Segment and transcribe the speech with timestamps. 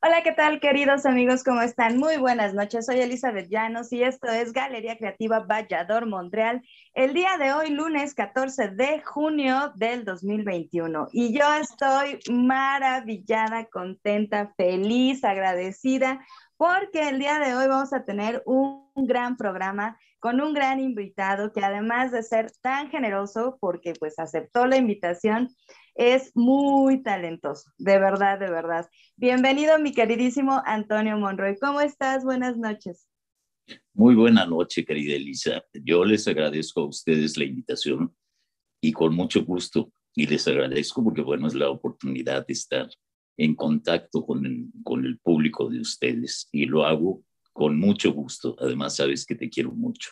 [0.00, 1.42] Hola, ¿qué tal, queridos amigos?
[1.42, 1.96] ¿Cómo están?
[1.96, 2.86] Muy buenas noches.
[2.86, 6.62] Soy Elizabeth Llanos y esto es Galería Creativa Vallador Montreal.
[6.94, 11.08] El día de hoy, lunes 14 de junio del 2021.
[11.10, 16.24] Y yo estoy maravillada, contenta, feliz, agradecida,
[16.56, 21.52] porque el día de hoy vamos a tener un gran programa con un gran invitado
[21.52, 25.48] que además de ser tan generoso, porque pues aceptó la invitación,
[25.98, 28.88] es muy talentoso, de verdad, de verdad.
[29.16, 31.58] Bienvenido, mi queridísimo Antonio Monroy.
[31.60, 32.24] ¿Cómo estás?
[32.24, 33.08] Buenas noches.
[33.94, 35.60] Muy buena noche, querida Elisa.
[35.72, 38.14] Yo les agradezco a ustedes la invitación
[38.80, 39.92] y con mucho gusto.
[40.14, 42.88] Y les agradezco porque, bueno, es la oportunidad de estar
[43.36, 46.48] en contacto con con el público de ustedes.
[46.52, 48.54] Y lo hago con mucho gusto.
[48.60, 50.10] Además, sabes que te quiero mucho.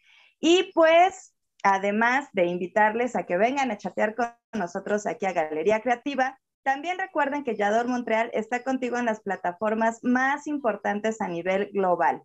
[0.40, 5.80] Y pues además de invitarles a que vengan a chatear con nosotros aquí a Galería
[5.80, 11.70] Creativa, también recuerden que Yador Montreal está contigo en las plataformas más importantes a nivel
[11.72, 12.22] global.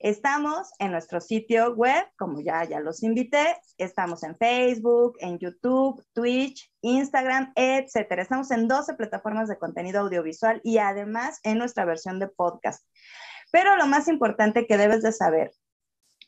[0.00, 6.04] Estamos en nuestro sitio web, como ya, ya los invité, estamos en Facebook, en YouTube,
[6.12, 8.22] Twitch, Instagram, etcétera.
[8.22, 12.86] Estamos en 12 plataformas de contenido audiovisual y además en nuestra versión de podcast.
[13.50, 15.50] Pero lo más importante que debes de saber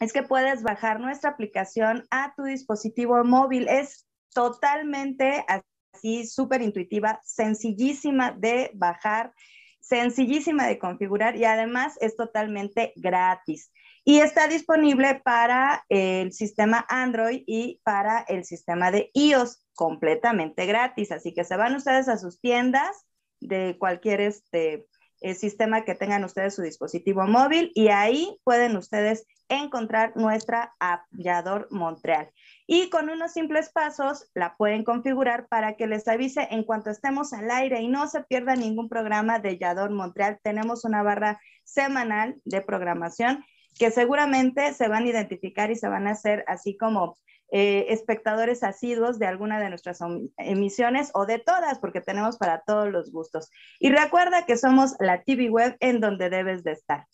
[0.01, 3.69] es que puedes bajar nuestra aplicación a tu dispositivo móvil.
[3.69, 9.35] Es totalmente así, súper intuitiva, sencillísima de bajar,
[9.81, 13.71] sencillísima de configurar y además es totalmente gratis.
[14.03, 21.13] Y está disponible para el sistema Android y para el sistema de iOS completamente gratis.
[21.13, 23.05] Así que se van ustedes a sus tiendas
[23.41, 24.87] de cualquier este,
[25.21, 31.03] el sistema que tengan ustedes su dispositivo móvil y ahí pueden ustedes encontrar nuestra app
[31.11, 32.31] Yador Montreal.
[32.67, 37.33] Y con unos simples pasos la pueden configurar para que les avise en cuanto estemos
[37.33, 40.39] al aire y no se pierda ningún programa de Yador Montreal.
[40.43, 43.45] Tenemos una barra semanal de programación
[43.79, 47.19] que seguramente se van a identificar y se van a hacer así como
[47.53, 49.99] eh, espectadores asiduos de alguna de nuestras
[50.37, 53.51] emisiones o de todas, porque tenemos para todos los gustos.
[53.81, 57.07] Y recuerda que somos la TV web en donde debes de estar.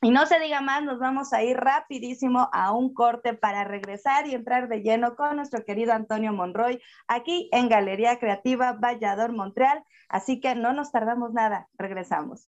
[0.00, 4.28] Y no se diga más, nos vamos a ir rapidísimo a un corte para regresar
[4.28, 9.82] y entrar de lleno con nuestro querido Antonio Monroy aquí en Galería Creativa Vallador Montreal.
[10.08, 12.48] Así que no nos tardamos nada, regresamos.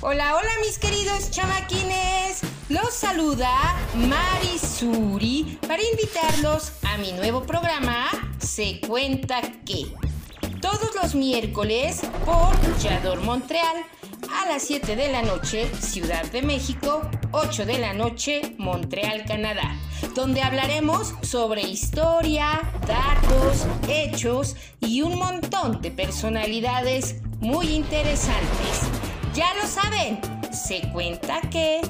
[0.00, 2.42] Hola, hola mis queridos chamaquines.
[2.68, 3.50] Los saluda
[3.96, 8.06] Marisuri para invitarlos a mi nuevo programa
[8.38, 10.05] Se cuenta que.
[10.60, 13.76] Todos los miércoles por Yador Montreal
[14.32, 19.76] a las 7 de la noche, Ciudad de México, 8 de la noche, Montreal, Canadá,
[20.14, 28.86] donde hablaremos sobre historia, datos, hechos y un montón de personalidades muy interesantes
[29.36, 30.18] ya lo saben,
[30.50, 31.82] se cuenta que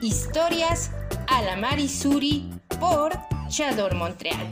[0.00, 0.90] historias
[1.26, 2.50] a la Marisuri
[2.80, 3.12] por
[3.48, 4.48] Chador Montreal.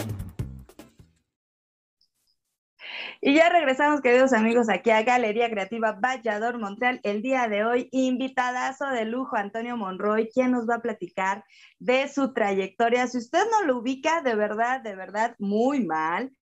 [3.24, 6.98] Y ya regresamos, queridos amigos, aquí a Galería Creativa Vallador Montreal.
[7.04, 11.44] El día de hoy, invitadazo de lujo, Antonio Monroy, quien nos va a platicar
[11.78, 13.06] de su trayectoria.
[13.06, 16.32] Si usted no lo ubica, de verdad, de verdad, muy mal,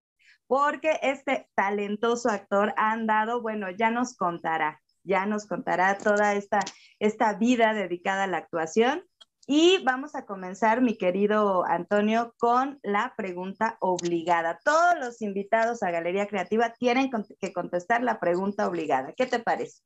[0.46, 6.60] porque este talentoso actor ha andado, bueno, ya nos contará ya nos contará toda esta,
[6.98, 9.02] esta vida dedicada a la actuación.
[9.46, 14.60] Y vamos a comenzar, mi querido Antonio, con la pregunta obligada.
[14.64, 17.10] Todos los invitados a Galería Creativa tienen
[17.40, 19.12] que contestar la pregunta obligada.
[19.16, 19.82] ¿Qué te parece?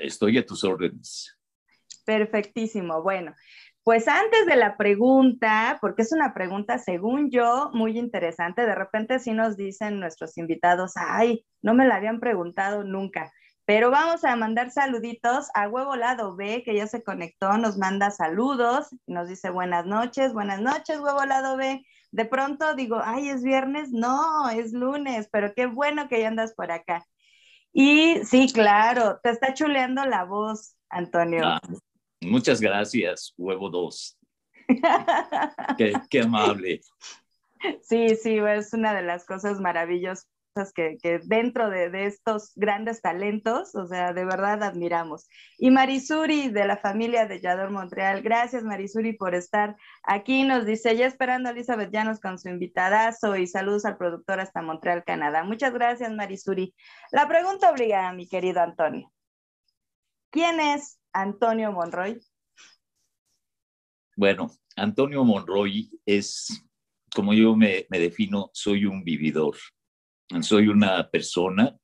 [0.00, 1.38] Estoy a tus órdenes.
[2.04, 3.02] Perfectísimo.
[3.02, 3.34] Bueno,
[3.86, 9.20] pues antes de la pregunta, porque es una pregunta, según yo, muy interesante, de repente
[9.20, 13.32] sí nos dicen nuestros invitados, ay, no me la habían preguntado nunca.
[13.66, 18.12] Pero vamos a mandar saluditos a Huevo Lado B, que ya se conectó, nos manda
[18.12, 21.84] saludos, nos dice buenas noches, buenas noches, Huevo Lado B.
[22.12, 26.54] De pronto digo, ay, es viernes, no, es lunes, pero qué bueno que ya andas
[26.54, 27.04] por acá.
[27.72, 31.44] Y sí, claro, te está chuleando la voz, Antonio.
[31.44, 31.60] Ah,
[32.20, 34.16] muchas gracias, Huevo 2.
[35.76, 36.82] qué, qué amable.
[37.82, 40.28] Sí, sí, es una de las cosas maravillosas
[40.72, 45.28] que, dentro de, estos grandes talentos, o sea, de verdad admiramos.
[45.58, 50.44] Y Marisuri de la familia de Yador Montreal, gracias Marisuri por estar aquí.
[50.44, 54.62] Nos dice, ya esperando a Elizabeth Llanos con su invitadazo y saludos al productor hasta
[54.62, 55.44] Montreal, Canadá.
[55.44, 56.74] Muchas gracias Marisuri.
[57.12, 59.12] La pregunta obligada, mi querido Antonio.
[60.30, 62.20] ¿Quién es Antonio Monroy?
[64.16, 66.64] Bueno, Antonio Monroy es,
[67.14, 69.56] como yo me defino, soy un vividor
[70.40, 71.76] soy una persona,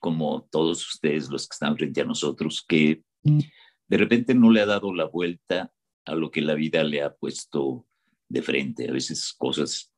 [0.00, 4.66] como todos ustedes los que están frente a nosotros, que de repente no le ha
[4.66, 5.72] dado la vuelta
[6.04, 7.86] a lo que la vida le ha puesto
[8.28, 8.88] de frente.
[8.88, 9.92] A veces cosas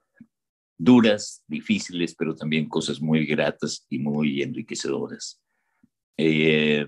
[0.78, 5.42] duras, difíciles, pero también cosas muy gratas y muy enriquecedoras.
[6.16, 6.86] Eh,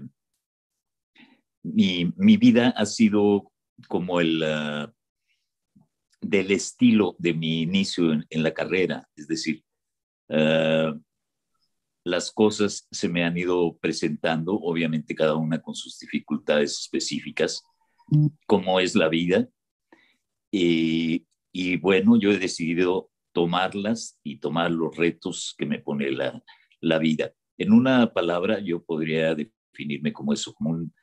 [1.63, 3.53] mi, vida ha sido
[3.89, 4.93] como el ah,
[6.21, 9.63] del estilo de mi inicio en la carrera, es decir,
[10.33, 10.93] eh,
[12.05, 17.63] las cosas se me han ido presentando, obviamente cada una con sus dificultades específicas,
[18.47, 19.49] como es la vida.
[20.51, 21.27] Y,
[21.81, 26.43] bueno, yo he decidido tomarlas y tomar los retos que me pone la,
[26.81, 27.33] la vida.
[27.59, 30.95] En una palabra, yo podría definirme como eso, como un,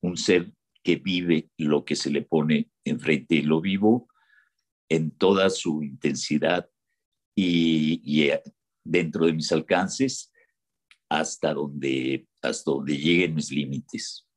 [0.00, 0.52] un ser
[0.82, 4.08] que vive lo que se le pone enfrente y lo vivo
[4.88, 6.68] en toda su intensidad
[7.40, 8.30] y,
[8.88, 10.32] dentro de mis alcances
[11.08, 14.27] hasta donde, hasta donde lleguen mis límites.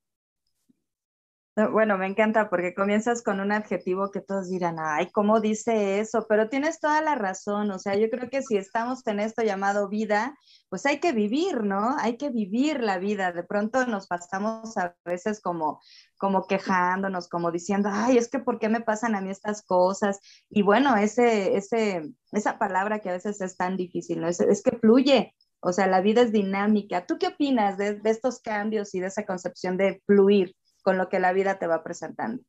[1.53, 6.25] Bueno, me encanta porque comienzas con un adjetivo que todos dirán, ay, ¿cómo dice eso?
[6.29, 9.89] Pero tienes toda la razón, o sea, yo creo que si estamos en esto llamado
[9.89, 10.33] vida,
[10.69, 11.97] pues hay que vivir, ¿no?
[11.99, 13.33] Hay que vivir la vida.
[13.33, 15.81] De pronto nos pasamos a veces como,
[16.17, 20.21] como quejándonos, como diciendo, ay, es que ¿por qué me pasan a mí estas cosas?
[20.49, 22.01] Y bueno, ese, ese,
[22.31, 24.29] esa palabra que a veces es tan difícil, ¿no?
[24.29, 27.05] Es, es que fluye, o sea, la vida es dinámica.
[27.05, 30.55] ¿Tú qué opinas de, de estos cambios y de esa concepción de fluir?
[30.81, 32.43] Con lo que la vida te va presentando.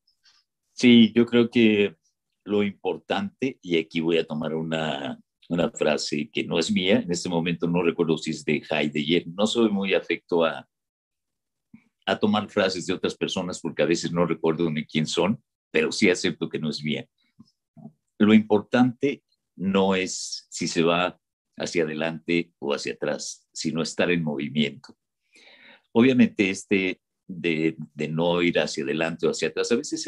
[0.72, 1.96] Sí, yo creo que
[2.44, 5.18] lo importante, y aquí voy a tomar una,
[5.48, 9.28] una frase que no es mía, en este momento no recuerdo si es de Heidegger,
[9.28, 10.66] no soy muy afecto a,
[12.06, 15.92] a tomar frases de otras personas porque a veces no recuerdo ni quién son, pero
[15.92, 17.06] sí acepto que no es mía.
[18.18, 19.22] Lo importante
[19.56, 21.18] no es si se va
[21.56, 24.96] hacia adelante o hacia atrás, sino estar en movimiento.
[25.92, 27.00] Obviamente este
[27.40, 27.76] de,
[28.10, 29.72] no ir hacia adelante o hacia atrás.
[29.72, 30.06] A veces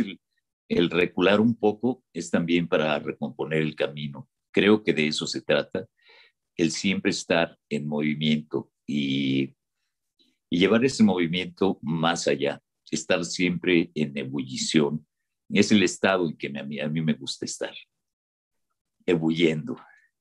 [0.68, 4.28] el, recular un poco es también para recomponer el camino.
[4.52, 5.86] Creo que de eso se trata,
[6.56, 9.54] el siempre estar en movimiento y,
[10.50, 15.06] y llevar ese movimiento más allá, estar siempre en ebullición.
[15.50, 17.74] Es el estado en que a mí, a mí me gusta estar,
[19.04, 19.76] ebulliendo.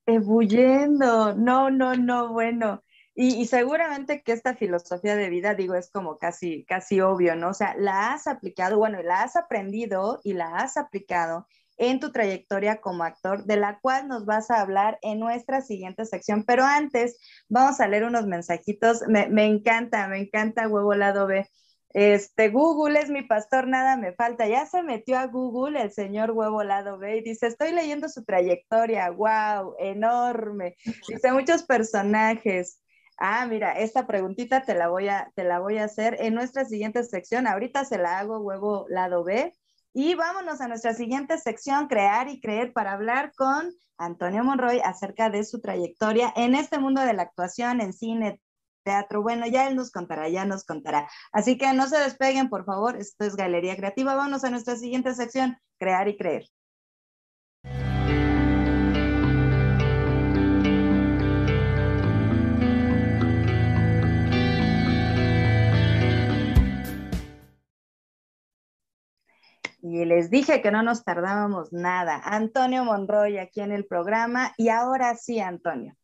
[0.06, 2.82] Ebulliendo, no, no, no, bueno.
[3.16, 7.50] Y, seguramente que esta filosofía de vida, digo, es como casi, casi obvio, ¿no?
[7.50, 12.10] O sea, la has aplicado, bueno, la has aprendido y la has aplicado en tu
[12.10, 16.44] trayectoria como actor, de la cual nos vas a hablar en nuestra siguiente sección.
[16.44, 17.16] Pero antes,
[17.48, 19.02] vamos a leer unos mensajitos.
[19.06, 21.48] Me, me encanta, me encanta Huevo Lado B.
[21.90, 24.48] Este, Google es mi pastor, nada me falta.
[24.48, 28.24] Ya se metió a Google el señor Huevo Lado B y dice, estoy leyendo su
[28.24, 30.74] trayectoria, wow, enorme.
[31.06, 32.80] Dice, muchos personajes.
[33.16, 36.64] Ah, mira, esta preguntita te la voy a, te la voy a hacer en nuestra
[36.64, 37.46] siguiente sección.
[37.46, 39.52] Ahorita se la hago huevo lado B.
[39.92, 45.30] Y vámonos a nuestra siguiente sección, crear y creer, para hablar con Antonio Monroy acerca
[45.30, 48.40] de su trayectoria en este mundo de la actuación, en cine,
[48.82, 49.22] teatro.
[49.22, 51.08] Bueno, ya él nos contará, ya nos contará.
[51.32, 52.96] Así que no se despeguen, por favor.
[52.96, 54.16] Esto es Galería Creativa.
[54.16, 56.48] Vámonos a nuestra siguiente sección, crear y creer.
[69.86, 72.18] Y les dije que no nos tardábamos nada.
[72.24, 74.54] Antonio Monroy aquí en el programa.
[74.56, 75.94] Y ahora sí, Antonio,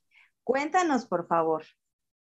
[0.45, 1.65] cuéntanos por favor,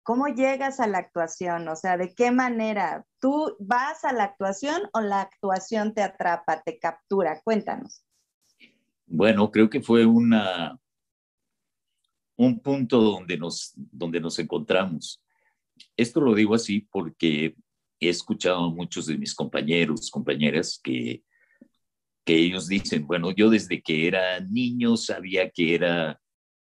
[0.01, 1.68] ¿cómo llegas a la actuación?
[1.68, 3.06] O sea, ¿de qué manera?
[3.20, 7.42] ¿Tú vas a la actuación o la actuación te atrapa, te captura?
[7.44, 8.06] Cuéntanos.
[9.06, 10.80] Bueno, creo que fue una,
[12.38, 15.22] un punto donde nos, donde nos encontramos.
[15.98, 17.54] Esto lo digo así porque
[18.00, 21.22] he escuchado a muchos de mis compañeros, compañeras que,
[22.26, 26.20] que ellos dicen, bueno, yo desde que era niño sabía que era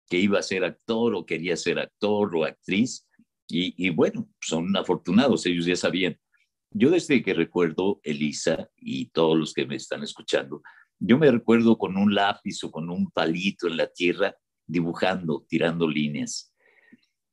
[0.10, 3.08] que iba a ser actor o quería ser actor o actriz
[3.48, 6.18] y, y bueno, son afortunados, ellos ya sabían.
[6.72, 10.62] Yo desde que recuerdo, Elisa y todos los que me están escuchando,
[11.00, 15.88] yo me recuerdo con un lápiz o con un palito en la tierra dibujando, tirando
[15.88, 16.54] líneas.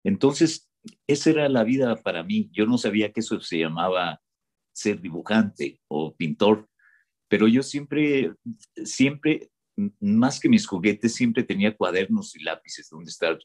[0.05, 0.71] Entonces,
[1.07, 2.50] esa era la vida para mí.
[2.53, 4.21] Yo no sabía que eso se llamaba
[4.73, 6.69] ser dibujante o pintor,
[7.30, 8.34] pero yo siempre,
[8.84, 9.52] siempre,
[10.00, 13.38] más que mis juguetes, siempre tenía cuadernos y lápices donde estar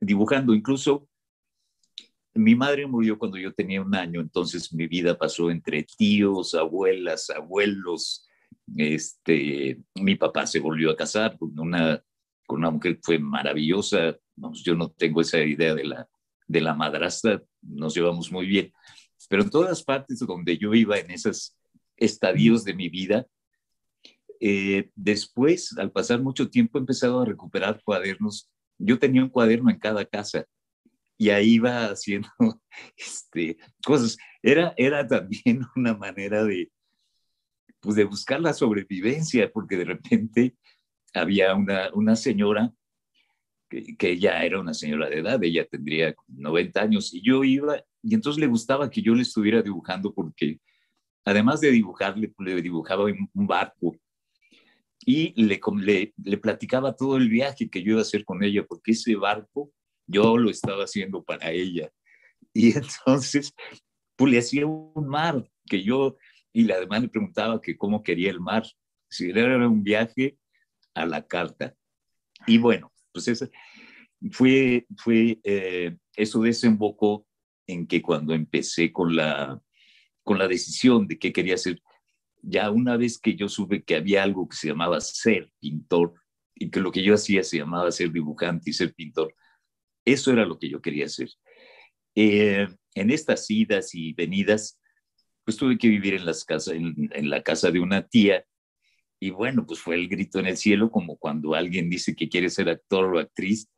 [0.00, 0.54] dibujando.
[0.54, 1.06] Incluso
[2.32, 7.28] mi madre murió cuando yo tenía un año, entonces mi vida pasó entre tíos, abuelas,
[7.28, 8.26] abuelos.
[8.74, 12.02] Este, mi papá se volvió a casar con una,
[12.46, 14.16] con una mujer que fue maravillosa.
[14.64, 16.08] yo no tengo esa idea de la,
[16.46, 18.72] de la madrastra, nos llevamos muy bien.
[19.28, 21.55] Pero en todas partes donde yo iba en esos
[21.96, 23.26] estadios de mi vida,
[24.40, 28.50] eh, después, al pasar mucho tiempo, he empezado a recuperar cuadernos.
[28.78, 30.46] Yo tenía un cuaderno en cada casa
[31.18, 32.28] y ahí iba haciendo
[32.96, 34.16] este, cosas.
[34.42, 36.70] Era, era también una manera de,
[37.80, 40.56] pues de buscar la sobrevivencia, porque de repente
[41.14, 42.72] había una, una señora
[43.68, 47.82] que, que, ya era una señora de edad, ella tendría 90 años, y yo iba,
[48.02, 50.60] y entonces le gustaba que yo le estuviera dibujando porque
[51.26, 53.96] además de dibujarle, le dibujaba un barco
[55.04, 58.64] y le, le, le, platicaba todo el viaje que yo iba a hacer con ella,
[58.64, 59.72] porque ese barco
[60.06, 61.90] yo lo estaba haciendo para ella.
[62.54, 63.52] Y entonces,
[64.14, 66.16] pues le hacía un mar que yo,
[66.52, 68.64] y además le preguntaba que cómo quería el mar,
[69.10, 70.38] si era un viaje
[70.94, 71.74] a la carta.
[72.46, 73.48] Y bueno, pues eso
[74.30, 77.26] fue, fue eh, eso desembocó
[77.66, 79.60] en que cuando empecé con la,
[80.26, 81.80] con la decisión de qué quería hacer,
[82.42, 86.14] ya una vez que yo supe que había algo que se llamaba ser pintor
[86.52, 89.32] y que lo que yo hacía se llamaba ser dibujante y ser pintor,
[90.04, 91.30] eso era lo que yo quería hacer.
[92.16, 92.66] Eh,
[92.96, 94.80] en estas idas y venidas,
[95.44, 98.44] pues tuve que vivir en, las casas, en, la casa de una tía
[99.20, 102.50] y bueno, pues fue el grito en el cielo, como cuando alguien dice que quiere
[102.50, 103.68] ser actor o actriz.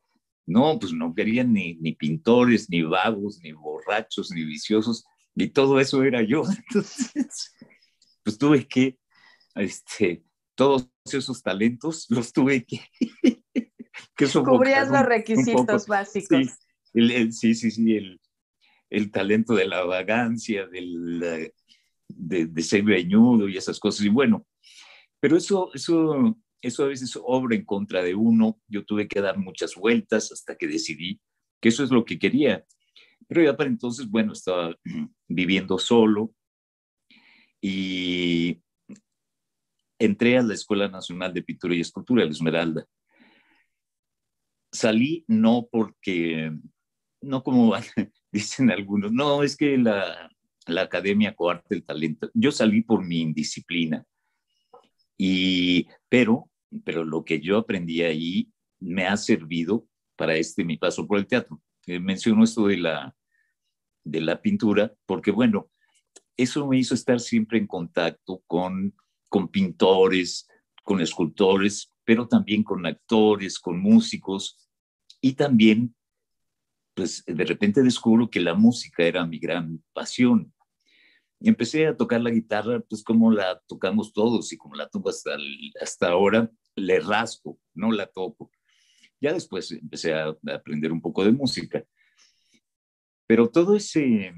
[0.46, 5.04] No, pues no querían ni pintores, ni vagos, ni borrachos, ni viciosos,
[5.38, 6.42] y todo eso era yo.
[6.68, 7.54] Entonces,
[8.22, 8.98] pues tuve que,
[9.54, 12.80] este, todos esos talentos los tuve que...
[14.16, 16.58] que Cubrías los requisitos básicos.
[16.92, 18.20] Sí, sí, sí, el,
[18.90, 21.20] el, talento de la vagancia, del,
[22.08, 24.04] de, de ser veñudo y esas cosas.
[24.04, 24.46] Y bueno,
[25.20, 28.60] pero eso, eso, eso a veces obra en contra de uno.
[28.66, 31.20] Yo tuve que dar muchas vueltas hasta que decidí
[31.60, 32.64] que eso es lo que quería.
[33.28, 34.74] Pero ya para entonces, bueno, estaba
[35.28, 36.34] viviendo solo
[37.60, 38.60] y
[39.98, 42.86] entré a la Escuela Nacional de Pintura y Escultura, la Esmeralda.
[44.72, 46.52] Salí no porque,
[47.20, 47.74] no como
[48.32, 50.30] dicen algunos, no, es que la,
[50.66, 52.30] la academia coarte el talento.
[52.34, 54.04] Yo salí por mi indisciplina
[55.16, 56.50] y, pero,
[56.84, 61.26] pero lo que yo aprendí ahí me ha servido para este mi paso por el
[61.26, 61.60] teatro.
[61.86, 63.16] Eh, menciono esto de la,
[64.10, 65.70] de la pintura porque, bueno,
[66.36, 68.94] eso me hizo estar siempre en contacto con,
[69.28, 70.48] con pintores,
[70.84, 74.68] con escultores, pero también con actores, con músicos
[75.20, 75.94] y también,
[76.94, 80.52] pues de repente descubro que la música era mi gran pasión
[81.40, 85.36] empecé a tocar la guitarra, pues como la tocamos todos y como la toco hasta,
[85.80, 88.50] hasta ahora, le rasco, no la toco.
[89.20, 91.84] Ya después empecé a, aprender un poco de música.
[93.28, 94.32] Pero todo ese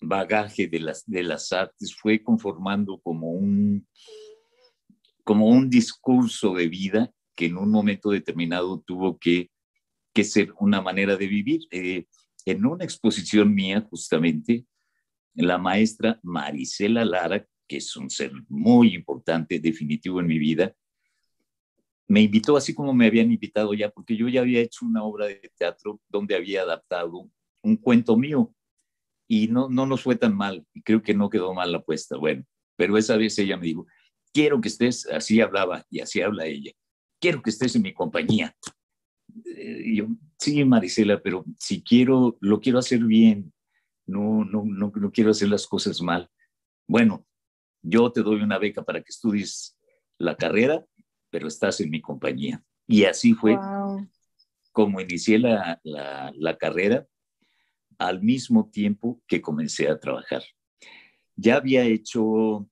[0.00, 3.86] bagaje de las, de las artes fue conformando como un,
[5.22, 9.50] como un discurso de vida que en un momento determinado tuvo que,
[10.14, 11.60] que ser una manera de vivir.
[11.70, 12.06] Eh,
[12.46, 14.64] en una exposición mía, justamente,
[15.34, 20.74] la maestra Marisela Lara, que es un ser muy importante, definitivo en mi vida,
[22.06, 25.26] me invitó así como me habían invitado ya, porque yo ya había hecho una obra
[25.26, 27.30] de teatro donde había adaptado
[27.62, 28.54] un cuento mío
[29.28, 32.16] y no, no nos fue tan mal, y creo que no quedó mal la apuesta,
[32.16, 32.44] bueno,
[32.76, 33.86] pero esa vez ella me dijo,
[34.32, 36.72] quiero que estés, así hablaba y así habla ella,
[37.20, 38.56] quiero que estés en mi compañía.
[39.44, 40.06] Eh, yo,
[40.38, 43.52] sí, Marisela, pero si quiero, lo quiero hacer bien,
[44.06, 46.30] no, no, no, no quiero hacer las cosas mal.
[46.88, 47.26] Bueno,
[47.82, 49.78] yo te doy una beca para que estudies
[50.18, 50.84] la carrera,
[51.30, 52.62] pero estás en mi compañía.
[52.86, 53.58] Y así fue
[54.72, 57.06] como inicié la, la, la, carrera
[57.98, 60.42] al mismo tiempo que comencé a trabajar.
[61.36, 62.68] Ya había hecho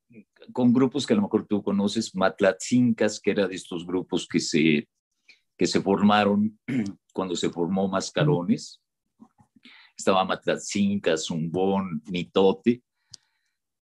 [0.52, 4.40] con grupos que a lo mejor tú conoces, Matlatzincas, que era de estos grupos que
[4.40, 4.88] se,
[5.56, 6.58] que se formaron
[7.12, 8.80] cuando se formó Mascarones.
[9.96, 12.82] Estaba Matlatzincas, Zumbón, Mitote,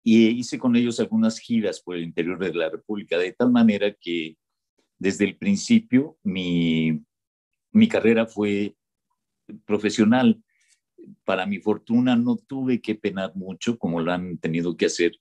[0.03, 3.95] y hice con ellos algunas giras por el interior de la República, de tal manera
[4.01, 4.37] que
[4.99, 7.05] desde el principio mi,
[7.73, 8.75] mi carrera fue
[9.67, 10.43] profesional.
[11.25, 15.13] Para mi fortuna no tuve que penar mucho como lo han tenido que hacer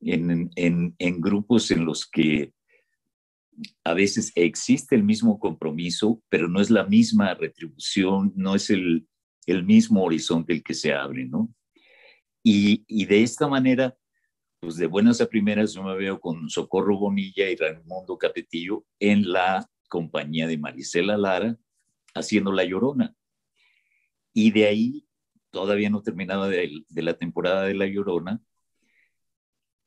[0.00, 2.52] en, en, grupos en los que
[3.84, 9.08] a veces existe el mismo compromiso, pero no es la misma retribución, no es el,
[9.46, 11.52] el mismo horizonte el que se abre, ¿no?
[12.42, 13.96] Y, y, de esta manera,
[14.60, 19.30] pues de buenas a primeras yo me veo con Socorro Bonilla y Raimundo Capetillo en
[19.32, 21.58] la compañía de Marisela Lara
[22.14, 23.14] haciendo La Llorona.
[24.32, 25.06] Y de ahí,
[25.56, 28.38] todavía no terminaba de, de la temporada de La Llorona,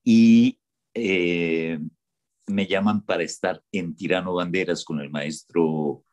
[0.03, 0.59] y
[0.95, 1.79] eh,
[2.47, 6.03] me llaman para estar en Tirano Banderas con el maestro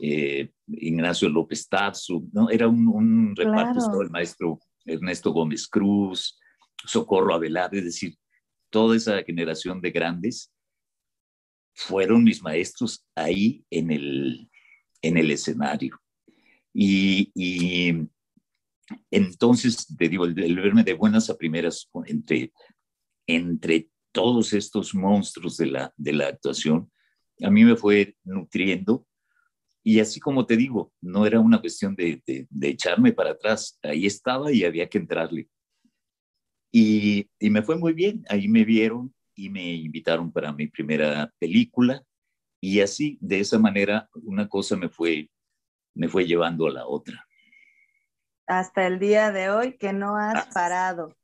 [0.00, 2.48] eh, Ignacio López Tarso, ¿no?
[2.48, 6.40] Era un, un reparto, estaba el maestro Ernesto Gómez Cruz,
[6.86, 8.14] Socorro Avelar, es decir,
[8.70, 10.50] toda esa generación de grandes
[11.74, 14.48] fueron mis maestros ahí en el,
[15.02, 16.00] en el escenario.
[16.72, 18.08] Y, y
[19.10, 22.52] entonces, te digo, el, verme de buenas a primeras entre
[23.26, 26.90] entre todos estos monstruos de la, de la actuación,
[27.42, 29.06] a mí me fue nutriendo.
[29.82, 33.78] Y así como te digo, no era una cuestión de, de, de echarme para atrás,
[33.82, 35.48] ahí estaba y había que entrarle.
[36.72, 41.32] Y, y, me fue muy bien, ahí me vieron y me invitaron para mi primera
[41.38, 42.02] película.
[42.60, 45.30] Y así, de esa manera, una cosa me fue,
[45.94, 47.26] me fue llevando a la otra.
[48.46, 51.16] Hasta el día de hoy que no has parado.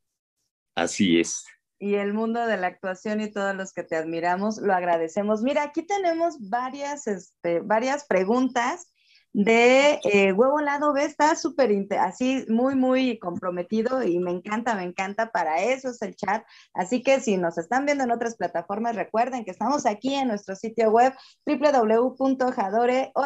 [0.74, 1.44] Así es
[1.80, 5.40] y el mundo de la actuación y todos los que te admiramos, lo agradecemos.
[5.40, 8.89] Mira, aquí tenemos varias, este, varias preguntas
[9.32, 14.82] de eh, Huevo Lado B, está súper, así muy, muy comprometido y me encanta, me
[14.82, 16.44] encanta, para eso es el chat.
[16.74, 20.56] Así que si nos están viendo en otras plataformas, recuerden que estamos aquí en nuestro
[20.56, 21.14] sitio web
[21.46, 23.24] www.jadore o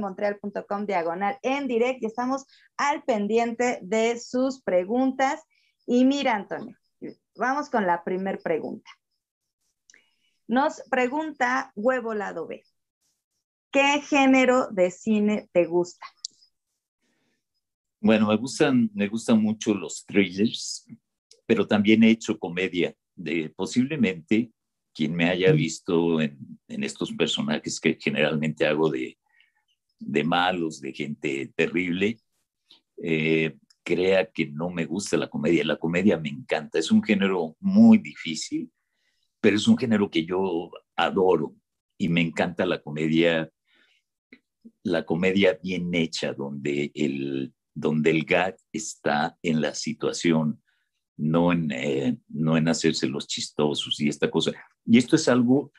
[0.00, 2.46] montrealcom diagonal en directo y estamos
[2.76, 5.42] al pendiente de sus preguntas.
[5.86, 6.76] Y mira, Antonio,
[7.38, 8.90] Vamos con la primer pregunta.
[10.48, 12.64] Nos pregunta Huevo Lado B.
[13.70, 16.06] ¿Qué género de cine te gusta?
[18.00, 20.86] Bueno, me gustan, me gustan mucho los thrillers,
[21.46, 22.94] pero también he hecho comedia.
[23.14, 24.52] De, posiblemente
[24.94, 29.18] quien me haya visto en, en estos personajes que generalmente hago de,
[29.98, 32.18] de malos, de gente terrible,
[33.02, 35.64] eh, crea que no me gusta la comedia.
[35.64, 36.78] La comedia me encanta.
[36.78, 38.70] Es un género muy difícil,
[39.40, 41.54] pero es un género que yo adoro
[41.96, 43.50] y me encanta la comedia,
[44.82, 50.62] la comedia bien hecha, donde el, donde el gag está en la situación,
[51.16, 54.52] no en, eh, no en hacerse los chistosos y esta cosa.
[54.84, 55.72] Y esto es algo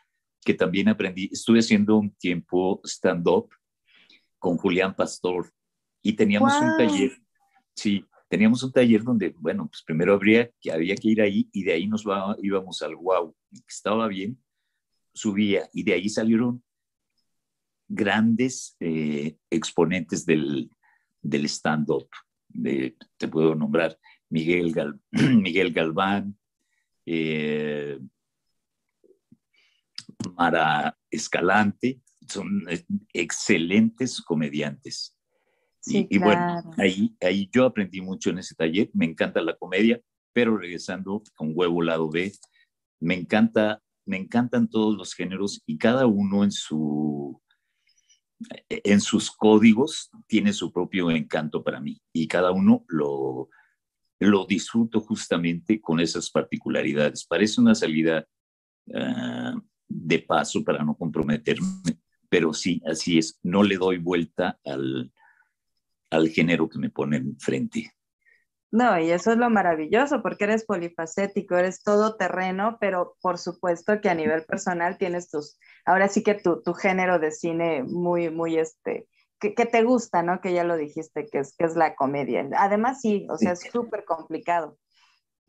[0.43, 1.29] que también aprendí.
[1.31, 3.49] Estuve haciendo un tiempo stand-up
[4.37, 5.51] con Julián Pastor
[6.01, 6.63] y teníamos wow.
[6.63, 7.11] un taller
[7.79, 11.63] Sí, teníamos un taller donde, bueno, pues primero habría que, había que ir ahí y
[11.63, 13.33] de ahí nos va, íbamos al wow,
[13.65, 14.37] estaba bien,
[15.13, 16.61] subía y de ahí salieron
[17.89, 20.69] grandes eh, exponentes del,
[21.21, 22.07] del stand-up.
[22.53, 23.97] te puedo nombrar
[24.29, 26.37] Miguel, Gal, Miguel Galván,
[27.05, 27.99] eh,
[30.35, 35.17] Mara Escalante, son eh, excelentes comediantes.
[35.81, 36.61] Sí, y, y claro.
[36.61, 39.99] bueno, ahí, ahí yo aprendí mucho en ese taller, me encanta la comedia,
[40.31, 42.31] pero regresando con huevo lado B,
[42.99, 47.41] me encanta, me encantan todos los géneros y cada uno en su
[48.69, 53.49] en sus códigos tiene su propio encanto para mí y cada uno lo,
[54.19, 57.25] lo disfruto justamente con esas particularidades.
[57.25, 58.25] Parece una salida
[58.87, 61.99] uh, de paso para no comprometerme,
[62.29, 65.11] pero sí, así es, no le doy vuelta al,
[66.09, 67.91] al género que me pone enfrente.
[68.71, 73.99] No, y eso es lo maravilloso, porque eres polifacético, eres todo terreno, pero por supuesto
[73.99, 78.29] que a nivel personal tienes tus, ahora sí que tu, tu género de cine muy,
[78.29, 79.07] muy este,
[79.39, 80.41] que, te gusta, ¿no?
[80.41, 82.47] Que ya lo dijiste, que es, que es la comedia.
[82.57, 84.77] Además, sí, o sea, es súper complicado.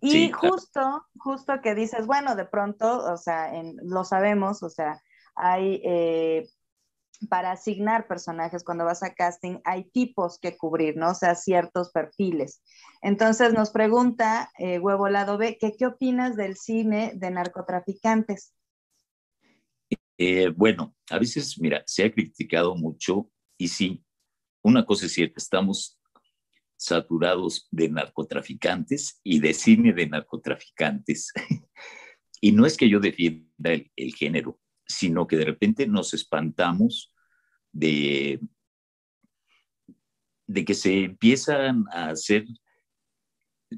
[0.01, 5.03] Y justo, justo que dices, bueno, de pronto, o sea, en, lo sabemos, o sea,
[5.35, 6.49] hay eh,
[7.29, 11.11] para asignar personajes cuando vas a casting, hay tipos que cubrir, ¿no?
[11.11, 12.63] O sea, ciertos perfiles.
[13.03, 18.55] Entonces nos pregunta eh, Huevo Lado B, que, ¿qué opinas del cine de narcotraficantes?
[20.19, 24.05] Eh, bueno, a veces, mira, se ha criticado mucho y sí,
[24.63, 25.99] una cosa es cierta, estamos
[26.77, 31.33] saturados de narcotraficantes y de cine de narcotraficantes.
[32.43, 34.60] y no es que yo defienda el, género,
[34.91, 37.15] sino que de repente nos espantamos
[37.73, 38.41] de,
[40.47, 42.45] de que se empiezan a hacer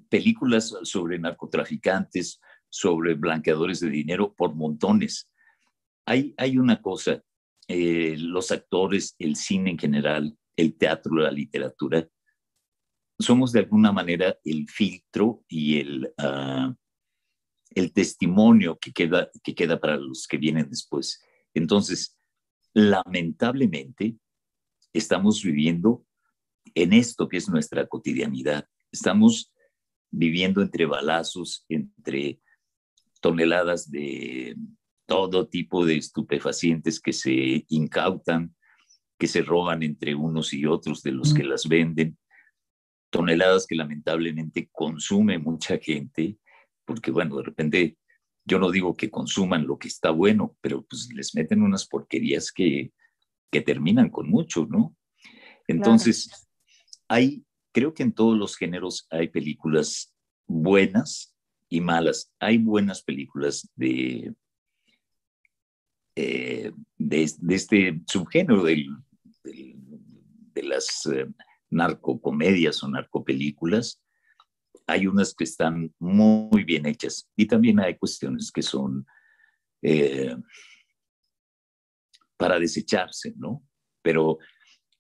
[0.08, 5.30] películas sobre narcotraficantes, sobre blanqueadores de dinero por montones.
[6.06, 7.22] Hay, hay una cosa,
[7.68, 12.08] eh, los actores, el cine en general, el teatro, la literatura,
[13.18, 16.74] somos de alguna manera el filtro y el, ah,
[17.74, 21.22] el testimonio que queda, que queda para los que vienen después.
[21.54, 22.18] Entonces,
[22.74, 24.16] lamentablemente,
[24.92, 26.04] estamos viviendo
[26.74, 28.66] en esto que es nuestra cotidianidad.
[28.90, 29.52] Estamos
[30.10, 32.40] viviendo entre balazos, entre
[33.20, 34.56] toneladas de
[35.06, 38.54] todo tipo de estupefacientes que se incautan,
[39.18, 42.18] que se roban entre unos y otros de los que las venden,
[43.10, 46.38] toneladas que lamentablemente consume mucha gente,
[46.84, 47.98] porque bueno, de repente
[48.44, 52.50] yo no digo que consuman lo que está bueno, pero pues les meten unas porquerías
[52.50, 52.92] que,
[53.50, 54.96] que terminan con mucho, ¿no?
[55.68, 56.48] Entonces,
[57.08, 60.12] hay, creo que en todos los géneros hay películas
[60.46, 61.36] buenas
[61.68, 62.32] y malas.
[62.40, 64.34] Hay buenas películas de,
[66.16, 68.88] eh, de, este subgénero del,
[69.44, 71.26] de las eh,
[71.70, 74.01] narcocomedias o narcopelículas,
[74.86, 79.06] hay unas que están muy bien hechas y también hay cuestiones que son
[79.82, 80.36] eh,
[82.36, 83.62] para desecharse, ¿no?
[84.02, 84.38] Pero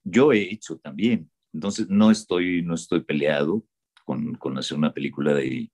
[0.04, 3.64] yo he hecho también, entonces no estoy, no estoy peleado
[4.04, 5.70] con, con hacer una película de,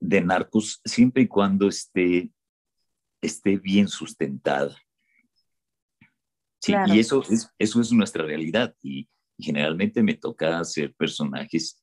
[0.00, 2.30] de narcos siempre y cuando esté,
[3.22, 4.76] esté bien sustentada.
[6.60, 8.74] Sí, y eso es, eso es nuestra realidad.
[8.82, 11.82] Y, generalmente me toca hacer personajes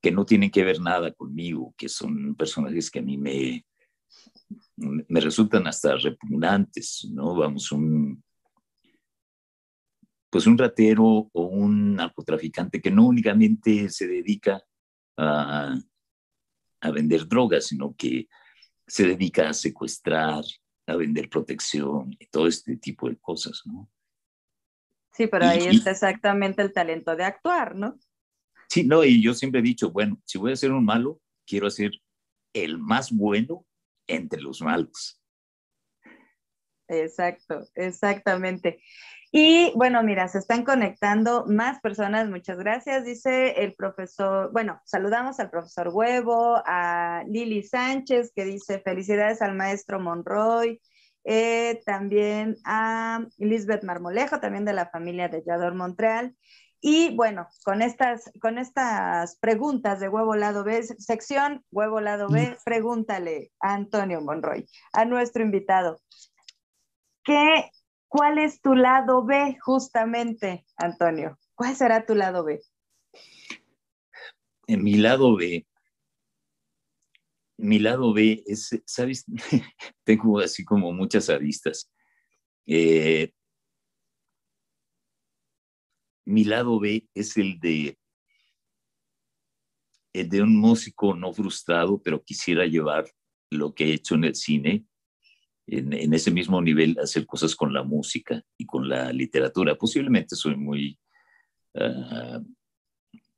[0.00, 3.66] que no tienen que ver nada conmigo, que son personajes que a mí me,
[4.76, 7.34] me resultan hasta repugnantes, ¿no?
[7.34, 8.22] Vamos, un,
[10.30, 14.62] pues un ratero o un narcotraficante que no únicamente se dedica
[15.16, 15.78] a,
[16.80, 18.28] a vender drogas, sino que
[18.86, 20.42] se dedica a secuestrar,
[20.86, 23.88] a vender protección y todo este tipo de cosas, ¿no?
[25.12, 27.98] Sí, pero ahí está exactamente el talento de actuar, ¿no?
[28.70, 31.68] Sí, no, y yo siempre he dicho, bueno, si voy a ser un malo, quiero
[31.70, 31.90] ser
[32.52, 33.66] el más bueno
[34.06, 35.20] entre los malos.
[36.86, 38.80] Exacto, exactamente.
[39.32, 43.04] Y bueno, mira, se están conectando más personas, muchas gracias.
[43.04, 49.56] Dice el profesor, bueno, saludamos al profesor Huevo, a Lili Sánchez, que dice felicidades al
[49.56, 50.80] maestro Monroy,
[51.24, 56.36] eh, también a Elizabeth Marmolejo, también de la familia de Yador Montreal.
[56.80, 62.56] Y bueno, con estas, con estas preguntas de Huevo Lado B, sección Huevo Lado B,
[62.64, 66.00] pregúntale a Antonio Monroy, a nuestro invitado.
[67.22, 67.70] ¿Qué
[68.10, 71.38] ¿Cuál es tu lado B justamente, Antonio?
[71.54, 72.60] ¿Cuál será tu lado B?
[74.66, 75.64] En mi lado B,
[77.56, 79.24] mi lado B es, ¿sabes?
[80.04, 81.88] Tengo así como muchas aristas.
[82.66, 83.32] Eh,
[86.24, 87.98] mi lado B es el de,
[90.12, 93.10] el de un músico no frustrado, pero quisiera llevar
[93.50, 94.84] lo que he hecho en el cine
[95.70, 99.76] en, ese mismo nivel hacer cosas con la música y con la literatura.
[99.76, 100.98] Posiblemente soy muy,
[101.76, 102.40] ah,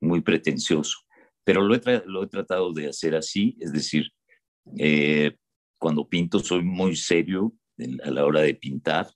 [0.01, 0.99] muy pretencioso,
[1.45, 4.11] pero lo he, lo he, tratado de hacer así, es decir,
[4.79, 5.37] eh,
[5.79, 7.53] cuando pinto soy muy serio
[8.05, 9.09] a la hora de pintar.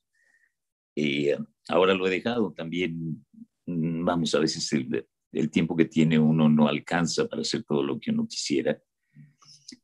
[0.97, 1.37] Eh,
[1.69, 3.25] ahora lo he dejado también,
[3.67, 7.99] vamos, a veces el, el tiempo que tiene uno no alcanza para hacer todo lo
[7.99, 8.81] que uno quisiera.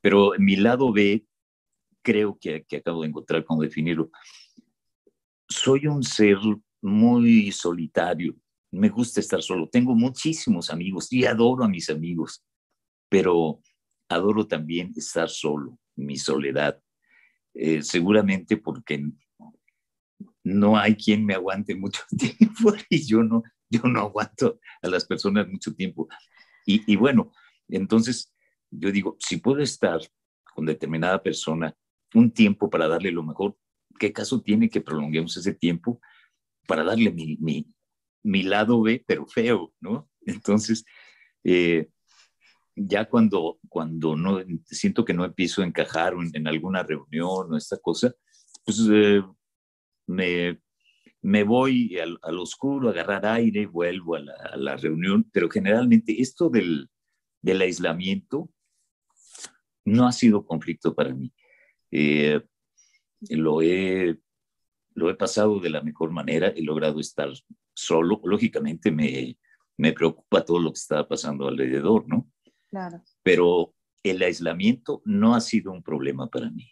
[0.00, 1.26] Pero mi lado B
[2.02, 4.10] creo que, acabo de encontrar cómo definirlo.
[5.48, 6.38] Soy un ser
[6.82, 8.34] muy solitario,
[8.72, 9.68] me gusta estar solo.
[9.68, 12.44] Tengo muchísimos amigos y adoro a mis amigos,
[13.08, 13.60] pero
[14.08, 16.80] adoro también estar solo, mi soledad.
[17.54, 19.04] Eh, seguramente porque
[20.42, 23.42] no hay quien me aguante mucho tiempo y yo no,
[23.72, 26.08] yo no aguanto a las personas mucho tiempo.
[26.66, 27.32] Y, y bueno,
[27.68, 28.32] entonces
[28.70, 30.00] yo digo, si puedo estar
[30.54, 31.74] con determinada persona
[32.14, 33.56] un tiempo para darle lo mejor,
[33.98, 36.00] ¿qué caso tiene que prolonguemos ese tiempo
[36.66, 37.66] para darle mi, mi,
[38.22, 40.08] mi lado B, pero feo, ¿no?
[40.26, 40.84] Entonces,
[41.44, 41.88] eh,
[42.74, 47.76] ya cuando, cuando no siento que no empiezo a encajar en, alguna reunión o esta
[47.78, 48.12] cosa,
[48.64, 49.22] pues eh,
[50.06, 50.60] me,
[51.22, 55.48] me voy al, al, oscuro a agarrar aire, vuelvo a la, a la, reunión, pero
[55.48, 56.90] generalmente esto del,
[57.40, 58.50] del aislamiento
[59.84, 61.32] no ha sido conflicto para mí.
[61.92, 62.40] Eh,
[63.30, 64.18] lo, he,
[64.94, 67.30] lo he pasado de la mejor manera, he logrado estar
[67.72, 68.20] solo.
[68.24, 69.38] Lógicamente me,
[69.76, 72.28] me preocupa todo lo que está pasando alrededor, ¿no?
[72.68, 73.02] Claro.
[73.22, 76.68] Pero el aislamiento no ha sido un problema para mí.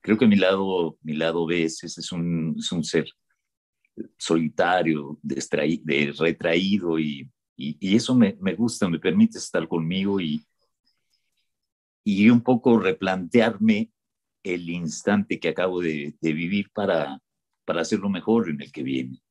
[0.00, 3.06] Creo que mi lado, mi lado B es, es, un, es un ser
[4.16, 10.44] solitario, de, retraído y, y, eso me, me, gusta, me permite estar conmigo y,
[12.04, 13.90] y un poco replantearme
[14.42, 17.20] el instante que acabo de, de vivir para,
[17.64, 19.22] para hacerlo mejor en el que viene.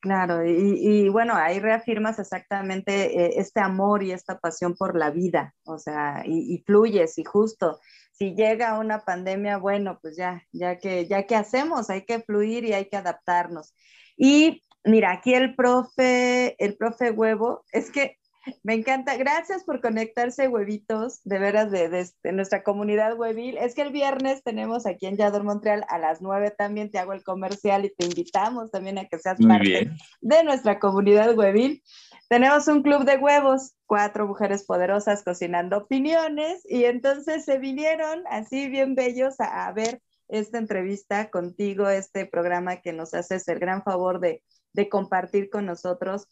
[0.00, 5.10] Claro, y, y, bueno, ahí reafirmas exactamente eh, este amor y esta pasión por la
[5.10, 7.80] vida, o sea, y, y, fluyes y justo,
[8.18, 12.64] si llega una pandemia, bueno, pues ya, ya que, ya que hacemos, hay que fluir
[12.64, 13.74] y hay que adaptarnos.
[14.16, 18.16] Y mira, aquí el profe, el profe Huevo, es que
[18.62, 19.16] me encanta.
[19.16, 23.58] Gracias por conectarse, huevitos, de veras, de, de, de, nuestra comunidad huevil.
[23.58, 27.12] Es que el viernes tenemos aquí en Yador Montreal a las 9 también te hago
[27.12, 29.96] el comercial y te invitamos también a que seas Muy parte bien.
[30.20, 31.82] de nuestra comunidad huevil.
[32.28, 38.68] Tenemos un club de huevos, cuatro mujeres poderosas cocinando opiniones y entonces se vinieron así
[38.68, 43.82] bien bellos a, a ver esta entrevista contigo, este programa que nos haces el gran
[43.84, 46.26] favor de, de compartir con nosotros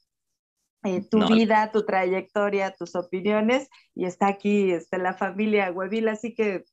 [0.84, 1.28] eh, tu no.
[1.28, 6.64] vida, tu trayectoria, tus opiniones, y está aquí está la familia Huevil, así que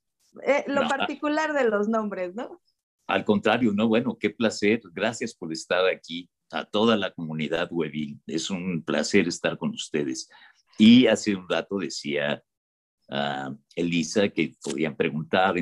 [0.43, 2.61] eh, lo no, particular de los nombres, ¿no?
[3.07, 8.19] Al contrario, no, bueno, qué placer, gracias por estar aquí, a toda la comunidad Huevil,
[8.27, 10.29] es un placer estar con ustedes.
[10.77, 12.43] Y hace un rato decía
[13.09, 15.55] uh, Elisa que podían preguntar,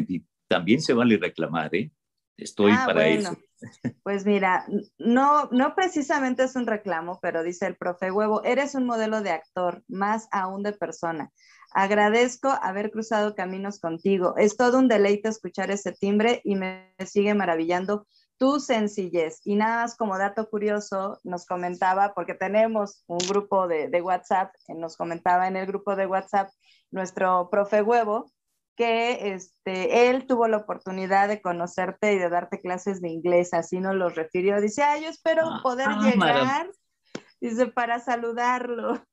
[0.47, 1.91] también se vale reclamar, ¿eh?
[2.38, 3.30] Estoy ah, para bueno.
[3.32, 3.38] eso.
[4.04, 4.65] Pues mira,
[4.97, 9.32] no, no precisamente es un reclamo, pero dice el profe Huevo, eres un modelo de
[9.32, 11.30] actor, más aún de persona.
[11.73, 14.36] Agradezco haber cruzado caminos contigo.
[14.38, 18.08] Es todo un deleite escuchar ese timbre y me sigue maravillando
[18.39, 19.41] tu sencillez.
[19.43, 24.52] Y nada más como dato curioso, nos comentaba, porque tenemos un grupo de, de WhatsApp,
[24.69, 26.49] nos comentaba en el grupo de WhatsApp
[26.89, 28.32] nuestro profe Huevo,
[28.75, 33.82] que este, él tuvo la oportunidad de conocerte y de darte clases de inglés, así
[33.82, 34.62] nos lo refirió.
[34.62, 36.71] Dice, ah, yo espero ah, poder ah, llegar,
[37.41, 39.04] dice, para saludarlo.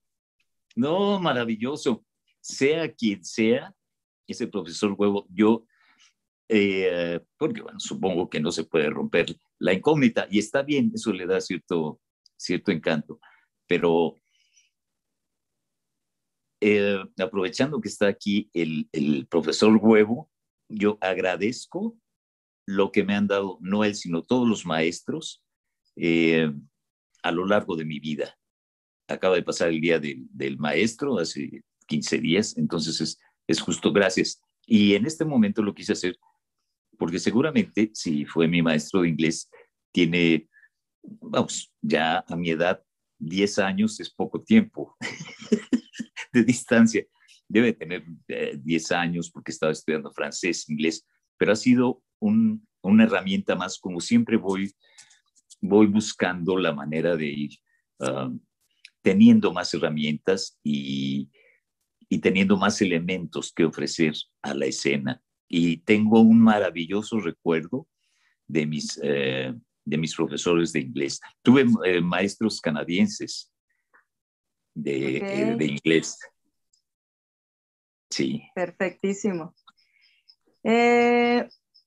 [0.77, 2.05] No, maravilloso.
[2.41, 3.75] Sea quien sea,
[4.29, 5.65] ese profesor huevo, yo,
[6.49, 11.13] eh, porque bueno, supongo que no se puede romper la incógnita, y está bien, eso
[11.13, 12.01] le da cierto,
[12.37, 13.21] cierto encanto,
[13.67, 14.17] pero
[16.61, 20.31] eh, aprovechando que está aquí el, el, profesor Huevo,
[20.69, 21.97] yo agradezco
[22.67, 25.45] lo que me han dado, no él, sino todos los maestros
[25.97, 26.51] eh,
[27.23, 28.37] a lo largo de mi vida.
[29.09, 33.93] Acaba de pasar el día de, del maestro hace 15 días, entonces es, es justo
[33.93, 34.43] gracias.
[34.67, 36.19] Y en este momento lo quise hacer
[36.99, 39.51] porque seguramente si fue mi maestro de inglés,
[39.93, 40.49] tiene,
[41.03, 42.83] vamos, ya a mi edad,
[43.19, 44.97] 10 años es poco tiempo.
[46.37, 47.05] de distancia.
[47.49, 51.07] Debe tener eh, 10 años porque estaba estudiando francés, inglés,
[51.39, 54.73] pero ha sido un, una herramienta más, como siempre voy,
[55.61, 57.51] voy buscando la manera de ir
[58.01, 58.37] uh,
[59.03, 61.31] teniendo más herramientas y,
[62.09, 65.23] y teniendo más elementos que ofrecer a la escena.
[65.49, 67.87] Y tengo un maravilloso recuerdo
[68.47, 69.55] de mis, eh,
[69.85, 71.21] de mis profesores de inglés.
[71.43, 73.53] Tuve eh, maestros canadienses
[74.75, 75.43] de, okay.
[75.43, 76.19] eh, de inglés.
[78.11, 78.43] Sí.
[78.55, 79.55] Perfectísimo.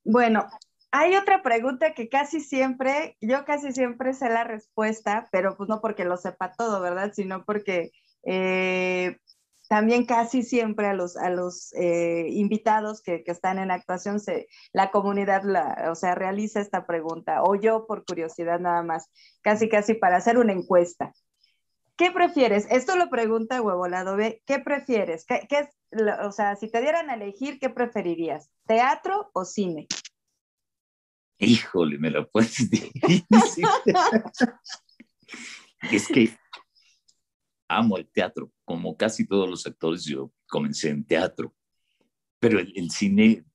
[0.03, 0.47] Bueno,
[0.91, 5.81] hay otra pregunta que casi siempre, yo casi siempre sé la respuesta, pero pues no
[5.81, 7.11] porque lo sepa todo, ¿verdad?
[7.13, 7.91] Sino porque
[8.23, 9.17] eh,
[9.69, 14.47] también casi siempre a los, a los eh, invitados que, que, están en actuación, se,
[14.73, 19.09] la comunidad, la, o sea, realiza esta pregunta, o yo por curiosidad nada más,
[19.41, 21.13] casi casi para hacer una encuesta.
[21.95, 22.65] ¿Qué prefieres?
[22.71, 24.41] Esto lo pregunta Huevolado B.
[24.47, 25.23] ¿Qué prefieres?
[25.25, 25.69] ¿Qué, qué es,
[26.23, 28.49] o sea, si te dieran a elegir, ¿qué preferirías?
[28.65, 29.87] ¿Teatro o cine?
[31.37, 32.91] Híjole, me lo puedes decir.
[35.91, 36.31] es que
[37.69, 38.51] amo el teatro.
[38.65, 41.55] Como casi todos los actores, yo comencé en teatro.
[42.39, 43.45] Pero el, el cine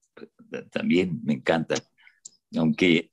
[0.71, 1.75] también me encanta.
[2.57, 3.11] Aunque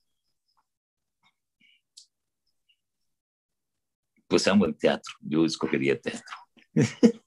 [4.31, 6.35] pues amo el teatro, yo escogería teatro.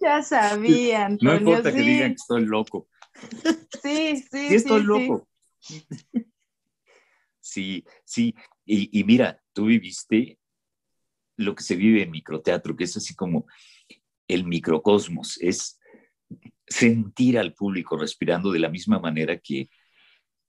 [0.00, 1.34] Ya sabía, Antonio.
[1.34, 1.76] No importa sí.
[1.76, 2.88] que digan que estoy loco.
[3.82, 4.48] Sí, sí.
[4.48, 5.28] Sí, estoy sí, loco.
[7.40, 8.34] Sí, sí.
[8.64, 10.38] Y, y, mira, tú viviste
[11.36, 13.46] lo que se vive en microteatro, que es así como
[14.28, 15.78] el microcosmos, es
[16.66, 19.68] sentir al público respirando de la misma manera que,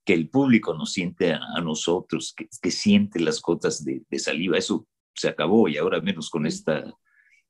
[0.03, 4.19] que el público nos siente a, a nosotros, que, que, siente las gotas de, de
[4.19, 4.57] saliva.
[4.57, 6.91] Eso se acabó y ahora menos con esta,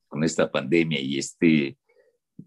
[0.07, 1.77] con esta pandemia y este,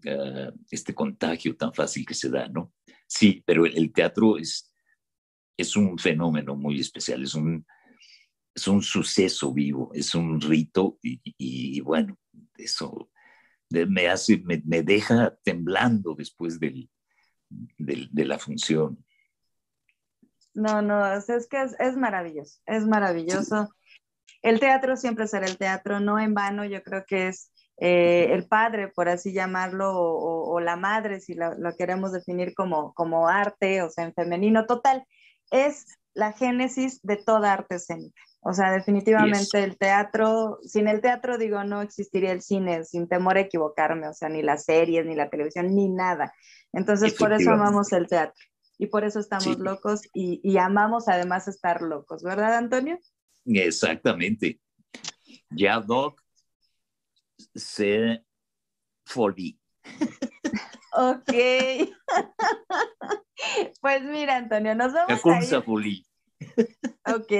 [0.05, 2.73] uh, este contagio tan fácil que se da, ¿no?
[3.07, 4.71] Sí, pero el, el teatro es,
[5.57, 7.65] es un fenómeno muy especial, es un,
[8.53, 12.17] es un suceso vivo, es un rito y, y, y bueno,
[12.57, 13.09] eso
[13.69, 16.89] me hace, me, me deja temblando después del,
[17.77, 19.03] del, de la función.
[20.53, 23.65] No, no, es que es, es maravilloso, es maravilloso.
[23.65, 23.81] Sí
[24.41, 28.47] el teatro siempre será el teatro, no en vano, yo creo que es eh, el
[28.47, 33.27] padre, por así llamarlo, o, o la madre, si lo, lo, queremos definir como, como
[33.27, 35.05] arte, o sea, en femenino total,
[35.51, 38.21] es la génesis de toda arte escénica.
[38.43, 39.53] O sea, definitivamente yes.
[39.53, 44.13] el teatro, sin el teatro, digo, no existiría el cine, sin temor a equivocarme, o
[44.13, 46.33] sea, ni las series, ni la televisión, ni nada.
[46.73, 48.43] Entonces, por eso amamos el teatro
[48.79, 49.55] y por eso estamos sí.
[49.59, 52.97] locos y, y amamos además estar locos, ¿verdad, Antonio?
[53.45, 54.59] Exactamente.
[55.51, 56.21] Ya Doc
[57.53, 58.25] se
[59.05, 59.59] folie.
[60.93, 61.31] Ok.
[63.81, 65.39] pues mira, Antonio, nos vamos a
[65.85, 66.03] ir.
[67.05, 67.31] Ok.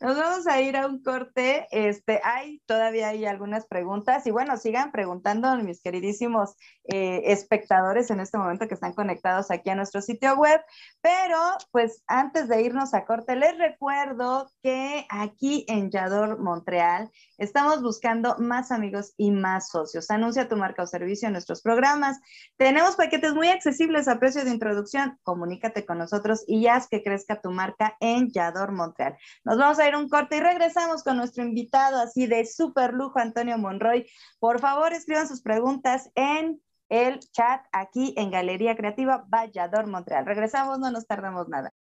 [0.00, 1.66] Nos vamos a ir a un corte.
[1.70, 8.20] Este, hay todavía hay algunas preguntas y bueno, sigan preguntando mis queridísimos eh, espectadores en
[8.20, 10.60] este momento que están conectados aquí a nuestro sitio web.
[11.00, 11.38] Pero
[11.70, 18.36] pues antes de irnos a corte, les recuerdo que aquí en Yador Montreal estamos buscando
[18.38, 20.10] más amigos y más socios.
[20.10, 22.18] Anuncia tu marca o servicio en nuestros programas.
[22.56, 25.18] Tenemos paquetes muy accesibles a precio de introducción.
[25.22, 29.16] Comunícate con nosotros y haz que crezca tu marca en Yador Montreal.
[29.60, 33.58] Vamos a ir un corte y regresamos con nuestro invitado así de súper lujo, Antonio
[33.58, 34.06] Monroy.
[34.38, 40.26] Por favor, escriban sus preguntas en el chat aquí en Galería Creativa Vallador Montreal.
[40.26, 41.72] Regresamos, no nos tardamos nada.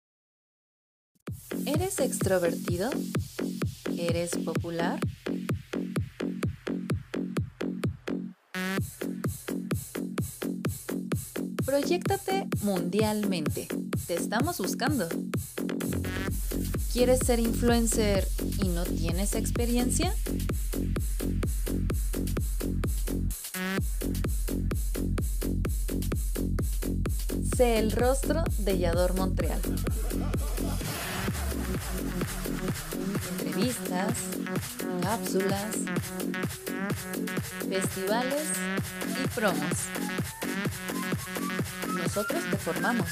[1.66, 2.90] ¿Eres extrovertido?
[3.98, 5.00] ¿Eres popular?
[11.66, 13.68] Proyectate mundialmente.
[14.08, 15.08] Te estamos buscando.
[17.00, 18.28] ¿Quieres ser influencer
[18.62, 20.14] y no tienes experiencia?
[27.56, 29.62] Sé el rostro de Yador Montreal.
[33.60, 34.14] Entrevistas,
[35.04, 35.76] cápsulas,
[37.68, 38.48] festivales
[39.22, 39.74] y promos.
[41.94, 43.10] Nosotros te formamos.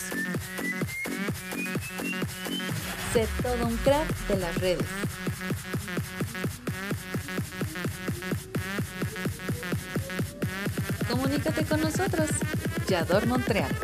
[3.12, 4.88] Sé todo un crack de las redes.
[11.10, 12.30] Comunícate con nosotros.
[12.88, 13.76] Yador Montreal.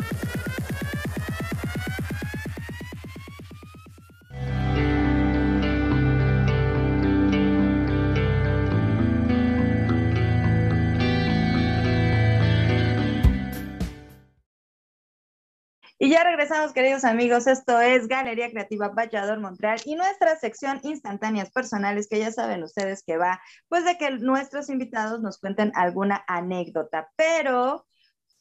[16.14, 17.48] Ya regresamos, queridos amigos.
[17.48, 23.02] Esto es Galería Creativa Vallador Montreal y nuestra sección instantáneas personales, que ya saben ustedes
[23.02, 27.10] que va, pues de que nuestros invitados nos cuenten alguna anécdota.
[27.16, 27.84] Pero,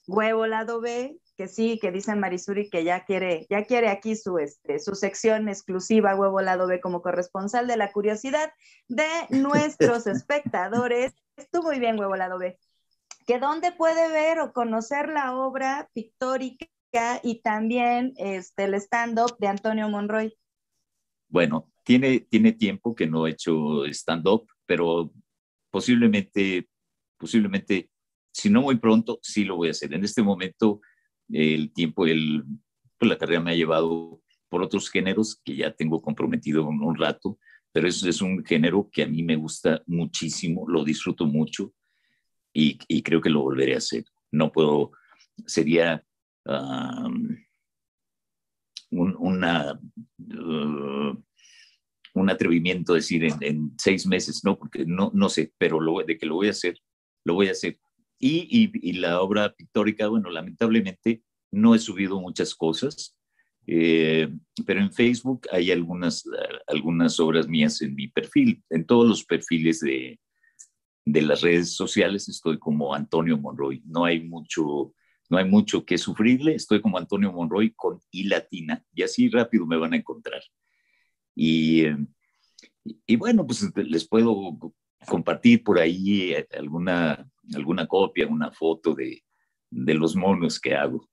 [0.06, 4.38] huevo lado B, que sí, que dicen Marisuri que ya quiere, ya quiere aquí su,
[4.38, 8.54] este, su sección exclusiva, huevo lado B, como corresponsal de la curiosidad
[8.88, 11.16] de nuestros espectadores.
[11.38, 12.60] Estuvo muy bien, huevo lado B.
[13.26, 16.68] Que dónde puede ver o conocer la obra pictórica
[17.24, 20.34] y también este, el stand-up de Antonio Monroy.
[21.28, 25.12] Bueno, tiene, tiene tiempo que no he hecho stand-up, pero
[25.72, 26.70] posiblemente,
[27.18, 27.90] posiblemente
[28.32, 29.94] si no muy pronto, sí lo voy a hacer.
[29.94, 30.82] En este momento,
[31.30, 32.44] el tiempo, el,
[32.98, 36.96] pues la carrera me ha llevado por otros géneros que ya tengo comprometido un, un
[36.96, 37.40] rato,
[37.72, 41.74] pero eso es un género que a mí me gusta muchísimo, lo disfruto mucho
[42.54, 44.04] y, y creo que lo volveré a hacer.
[44.32, 44.92] No puedo,
[45.46, 46.04] sería
[46.46, 47.46] un,
[48.92, 51.24] uh,
[52.14, 56.36] un atrevimiento decir en, seis meses, no, porque no, no sé, pero de que lo
[56.36, 56.78] voy a hacer,
[57.26, 57.80] lo voy a hacer.
[58.20, 63.18] Y la obra pictórica, bueno, lamentablemente no he subido muchas cosas,
[63.66, 64.30] eh,
[64.66, 66.24] pero en Facebook hay algunas,
[66.68, 68.64] algunas obras mías en mi perfil.
[68.70, 70.20] En todos los perfiles de,
[71.06, 73.82] de las redes sociales estoy como Antonio Monroy.
[73.86, 74.94] No hay mucho,
[75.34, 76.54] no hay mucho que sufrirle.
[76.54, 80.44] Estoy como Antonio Monroy con I latina y así rápido me van a encontrar.
[81.36, 81.86] Y,
[83.08, 84.60] y bueno, pues les puedo
[85.08, 89.24] compartir por ahí alguna, alguna copia, una foto de,
[89.72, 91.10] de los monos que hago.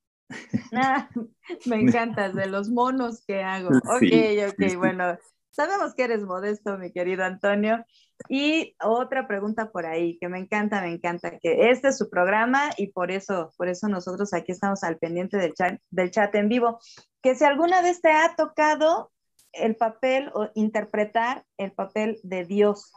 [0.73, 1.09] Ah,
[1.67, 3.71] me encantas de los monos que hago.
[3.71, 4.77] Ok, Sí, ok, sí, sí.
[4.77, 5.17] bueno,
[5.51, 7.85] sabemos que eres modesto, mi querido Antonio.
[8.29, 12.71] Y otra pregunta por ahí, que me encanta, me encanta, que este es su programa
[12.77, 16.49] y por eso, por eso nosotros aquí estamos al pendiente del chat, del chat en
[16.49, 16.79] vivo.
[17.23, 19.11] Que si alguna vez te ha tocado
[19.53, 22.93] el papel o interpretar el papel de Dios.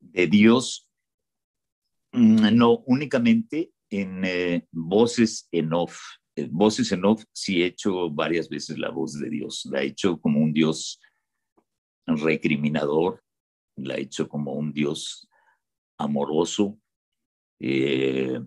[0.00, 0.90] de Dios,
[2.12, 6.00] mm, no únicamente en eh, voces en off.
[6.34, 9.66] Eh, voces en off sí he hecho varias veces la voz de Dios.
[9.70, 11.00] La he hecho como un Dios
[12.06, 13.22] recriminador,
[13.76, 15.28] la he hecho como un Dios
[15.98, 16.78] amoroso,
[17.60, 18.40] eh,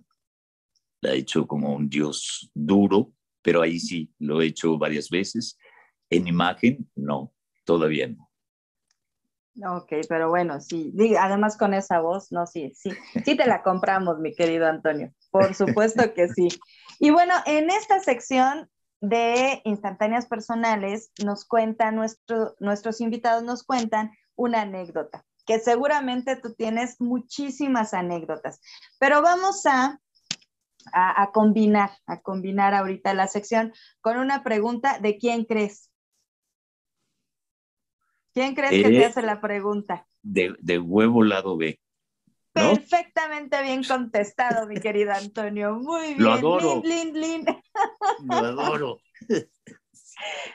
[1.02, 5.58] la he hecho como un Dios duro, pero ahí sí lo he hecho varias veces.
[6.10, 7.34] En imagen, no,
[7.66, 8.30] todavía no.
[9.64, 12.92] Ok, pero bueno, sí, además con esa voz, no, sí, sí,
[13.24, 16.48] sí te la compramos, mi querido Antonio, por supuesto que sí.
[17.00, 18.70] Y bueno, en esta sección
[19.02, 26.54] de instantáneas personales nos cuentan, nuestro, nuestros invitados nos cuentan una anécdota, que seguramente tú
[26.54, 28.62] tienes muchísimas anécdotas,
[29.00, 30.00] pero vamos a,
[30.92, 35.92] a, a combinar, a combinar ahorita la sección con una pregunta de quién crees.
[38.34, 40.08] ¿Quién crees que te Eh, hace la pregunta?
[40.22, 41.80] De, de huevo lado B.
[42.56, 42.74] ¿no?
[42.74, 45.76] Perfectamente bien contestado, mi querido Antonio.
[45.76, 46.24] Muy bien.
[46.24, 46.82] Lo adoro.
[46.84, 47.46] Lin, lin, lin.
[48.24, 49.00] Lo adoro.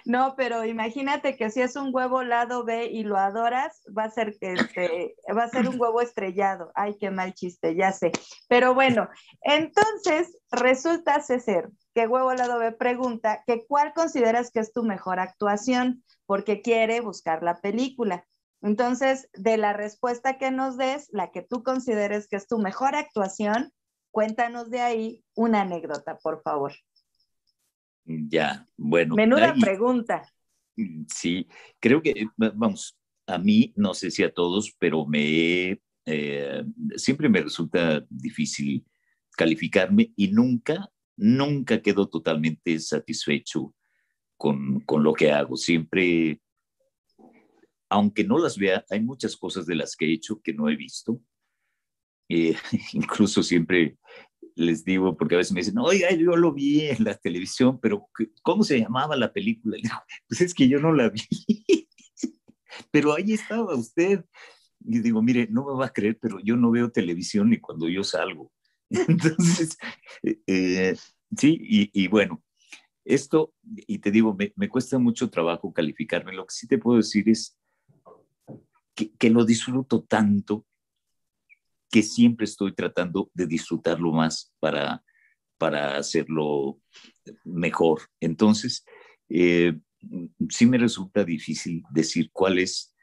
[0.04, 4.10] No, pero imagínate que si es un huevo lado B y lo adoras, va a
[4.10, 6.72] ser que este, va a ser un huevo estrellado.
[6.74, 8.12] Ay, qué mal chiste, ya sé.
[8.48, 9.08] Pero bueno,
[9.42, 15.20] entonces resulta ser que huevo lado B pregunta que cuál consideras que es tu mejor
[15.20, 18.24] actuación, porque quiere buscar la película.
[18.62, 22.94] Entonces, de la respuesta que nos des, la que tú consideres que es tu mejor
[22.94, 23.72] actuación,
[24.10, 26.72] cuéntanos de ahí una anécdota, por favor.
[28.04, 29.14] Ya, bueno.
[29.14, 30.22] Menuda ahí- pregunta.
[31.08, 31.46] Sí,
[31.78, 36.64] creo que, va- vamos, a mí, no sé si a todos, pero me, eh,
[36.96, 38.84] siempre me resulta difícil
[39.36, 43.74] calificarme y nunca, nunca quedo totalmente satisfecho
[44.36, 45.56] con, con lo que hago.
[45.56, 46.40] Siempre,
[47.90, 50.76] aunque no las vea, hay muchas cosas de las que he hecho que no he
[50.76, 51.20] visto.
[52.28, 52.54] Eh,
[52.92, 53.98] incluso siempre
[54.54, 58.08] les digo, porque a veces me dicen, oiga, yo lo vi en la televisión, pero
[58.16, 59.76] ¿qué- ¿cómo se llamaba la película?
[59.82, 59.94] Digo,
[60.28, 61.20] pues es que yo no la vi,
[62.90, 64.24] pero ahí estaba usted.
[64.82, 67.88] Y digo, mire, no me va a creer, pero yo no veo televisión ni cuando
[67.88, 68.50] yo salgo.
[68.88, 69.76] Entonces,
[70.46, 70.96] eh,
[71.36, 72.42] sí, y, y, bueno,
[73.04, 76.32] esto, y te digo, me, me, cuesta mucho trabajo calificarme.
[76.32, 77.58] Lo que sí te puedo decir es
[79.00, 80.66] que, que lo disfruto tanto
[81.90, 85.02] que siempre estoy tratando de disfrutarlo más para,
[85.58, 86.80] para hacerlo
[87.44, 88.02] mejor.
[88.20, 88.84] Entonces,
[89.28, 89.76] eh,
[90.48, 92.94] sí me resulta difícil decir cuál es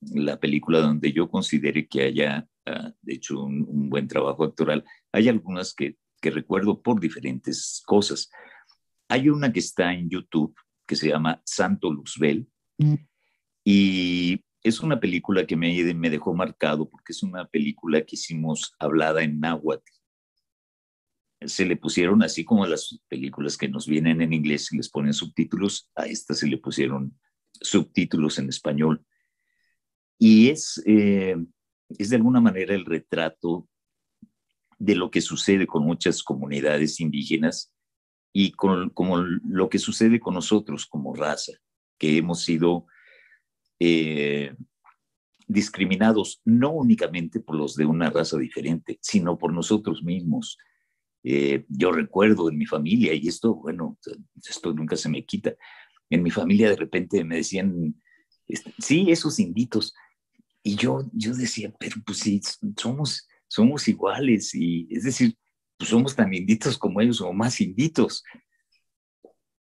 [0.00, 4.84] la película donde yo considere que haya uh, hecho un, un, buen trabajo actoral.
[5.12, 8.30] Hay algunas que, que recuerdo por diferentes cosas.
[9.08, 10.54] Hay una que está en YouTube
[10.86, 12.94] que se llama Santo Luzbel mm.
[13.64, 18.74] y es una película que me, me, dejó marcado porque es una película que hicimos
[18.78, 19.90] hablada en náhuatl.
[21.46, 25.12] Se le pusieron, así como las películas que nos vienen en inglés y les ponen
[25.12, 27.16] subtítulos, a esta se le pusieron
[27.52, 29.04] subtítulos en español.
[30.18, 31.36] Y es, eh,
[31.96, 33.68] es de alguna manera el retrato
[34.78, 37.72] de lo que sucede con muchas comunidades indígenas
[38.32, 41.52] y con como lo que sucede con nosotros como raza,
[41.98, 42.86] que hemos sido
[43.80, 44.54] eh,
[45.46, 50.58] discriminados no únicamente por los de una raza diferente, sino por nosotros mismos.
[51.24, 53.98] Eh, yo recuerdo en mi familia, y esto, bueno,
[54.36, 55.54] esto nunca se me quita,
[56.10, 57.94] en mi familia de repente me decían,
[58.78, 59.94] sí, esos inditos,
[60.62, 62.40] y yo, yo decía, pero pues sí,
[62.76, 65.36] somos, somos iguales, y es decir,
[65.78, 68.24] pues somos tan inditos como ellos o más inditos.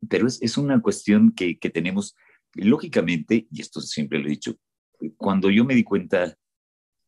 [0.08, 2.16] Pero es, es una cuestión que, que tenemos,
[2.54, 4.54] lógicamente, y esto siempre lo he dicho,
[5.16, 6.36] cuando yo me di cuenta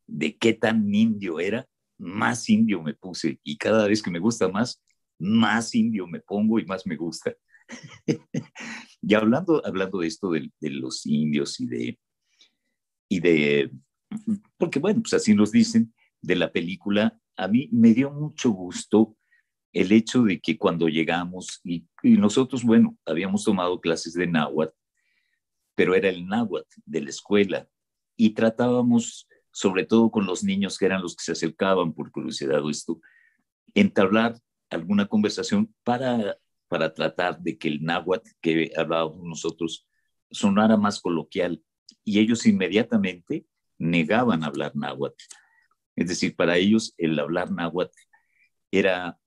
[0.07, 1.67] de qué tan indio era,
[1.99, 4.83] más indio me puse y cada vez que me gusta más,
[5.19, 7.35] más indio me pongo y más me gusta.
[9.03, 11.99] y hablando, hablando de esto de, los indios y de,
[13.09, 13.71] y de,
[14.59, 19.17] porque bueno, pues así nos dicen, de la película, a mí me dio mucho gusto
[19.73, 24.75] el hecho de que cuando llegamos, y, y nosotros, bueno, habíamos tomado clases de náhuatl,
[25.75, 27.69] pero era el náhuatl de la escuela,
[28.17, 32.65] y tratábamos, sobre todo con los niños que eran los que se acercaban por curiosidad
[32.65, 33.01] o esto,
[33.75, 34.39] entablar
[34.71, 39.87] alguna conversación para, para tratar de que el náhuatl que hablábamos nosotros
[40.31, 41.63] sonara más coloquial.
[42.05, 43.47] Y ellos inmediatamente
[43.79, 45.23] negaban hablar náhuatl.
[45.97, 47.97] Es decir, para ellos el hablar náhuatl
[48.71, 49.19] era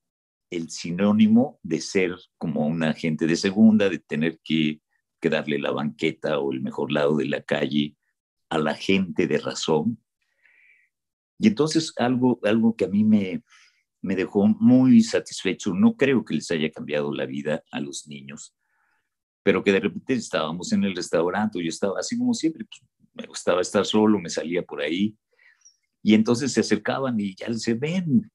[0.49, 4.81] el sinónimo de ser como una gente de segunda, de tener que,
[5.26, 7.95] que darle la banqueta o el mejor lado de la calle
[8.49, 9.99] a la gente de razón.
[11.39, 13.41] Y entonces algo, algo que a mí me,
[14.03, 18.55] me dejó muy satisfecho, no creo que les haya cambiado la vida a los niños,
[19.41, 23.26] pero que de repente estábamos en el restaurante, yo estaba así como siempre, pues, me
[23.26, 25.17] gustaba estar solo, me salía por ahí,
[26.03, 28.32] y entonces se acercaban y ya se ven,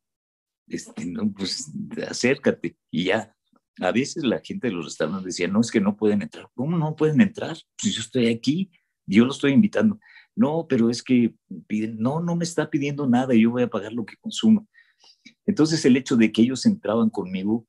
[0.67, 1.71] este, no, pues
[2.09, 3.33] acércate, y ya.
[3.81, 6.49] A veces la gente de los restaurantes decía, no, es que no pueden entrar.
[6.55, 7.57] ¿Cómo no pueden entrar?
[7.81, 8.71] Pues yo estoy aquí
[9.11, 9.99] yo lo estoy invitando.
[10.37, 11.35] No, pero es que
[11.67, 14.69] piden, no, no me está pidiendo nada, yo voy a pagar lo que consumo.
[15.45, 17.67] Entonces el hecho de que ellos entraban conmigo,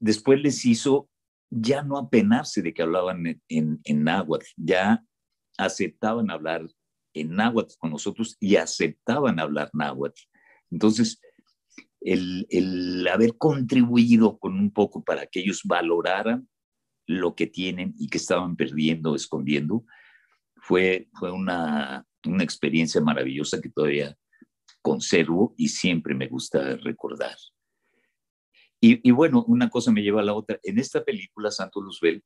[0.00, 1.08] después les hizo
[1.50, 5.02] ya no apenarse de que hablaban en, en, náhuatl, ya
[5.56, 6.68] aceptaban hablar
[7.14, 10.20] en náhuatl con nosotros y aceptaban hablar náhuatl.
[10.70, 11.20] Entonces,
[12.00, 16.48] el, haber contribuido con un poco para que ellos valoraran
[17.06, 19.84] lo que tienen y que estaban perdiendo, escondiendo,
[20.56, 24.16] fue, fue una, una experiencia maravillosa que todavía
[24.82, 27.36] conservo y siempre me gusta recordar.
[28.80, 30.60] Y, y, bueno, una cosa me lleva a la otra.
[30.62, 32.22] En esta película, Santo Luzbel,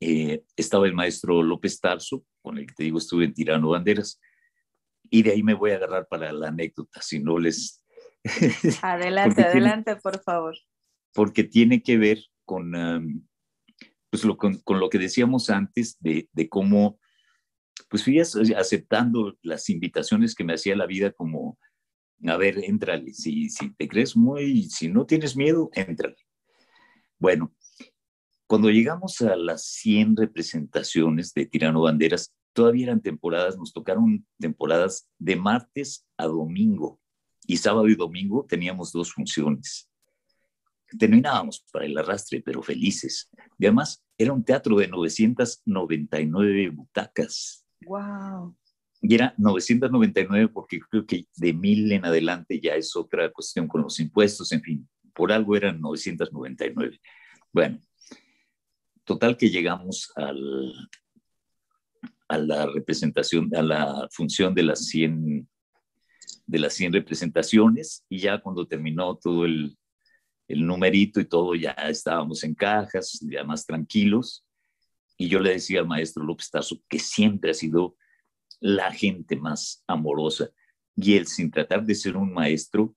[0.00, 4.20] eh, estaba el maestro López Tarso, con el que te digo estuve en Tirano Banderas,
[5.10, 7.82] y de ahí me voy a agarrar para la anécdota, si no les...
[8.82, 10.56] Adelante, adelante, por favor.
[11.12, 13.26] Porque tiene que ver con, um,
[14.10, 16.98] pues lo, con, con, lo que decíamos antes de, de cómo
[17.88, 21.58] pues fui aceptando las invitaciones que me hacía la vida como,
[22.26, 26.16] a ver, entrale, si, si te crees muy, si no tienes miedo, entrale.
[27.18, 27.54] Bueno,
[28.46, 35.08] cuando llegamos a las 100 representaciones de Tirano Banderas, todavía eran temporadas, nos tocaron temporadas
[35.18, 37.00] de martes a domingo
[37.46, 39.88] y sábado y domingo teníamos dos funciones.
[40.98, 43.28] Terminábamos para el arrastre, pero felices.
[43.58, 47.64] Y además era un teatro de 999 butacas.
[47.86, 48.56] Wow.
[49.02, 53.82] Y era 999 porque creo que de mil en adelante ya es otra cuestión con
[53.82, 57.00] los impuestos, en fin, por algo eran 999.
[57.52, 57.80] Bueno,
[59.04, 60.72] total que llegamos al,
[62.28, 65.48] a la representación, a la función de las 100
[66.46, 69.76] de las 100 representaciones y ya cuando terminó todo el,
[70.48, 74.46] el numerito y todo, ya estábamos en cajas, ya más tranquilos
[75.16, 76.50] y yo le decía al maestro López
[76.88, 77.96] que siempre ha sido
[78.60, 80.50] la gente más amorosa.
[80.94, 82.94] Y él, sin tratar de ser un maestro,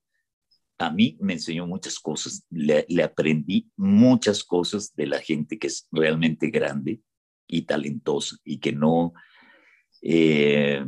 [0.77, 2.45] a mí me enseñó muchas cosas.
[2.49, 7.01] Le, aprendí muchas cosas de la gente que es realmente grande
[7.47, 9.13] y talentosa y que no,
[10.01, 10.85] eh,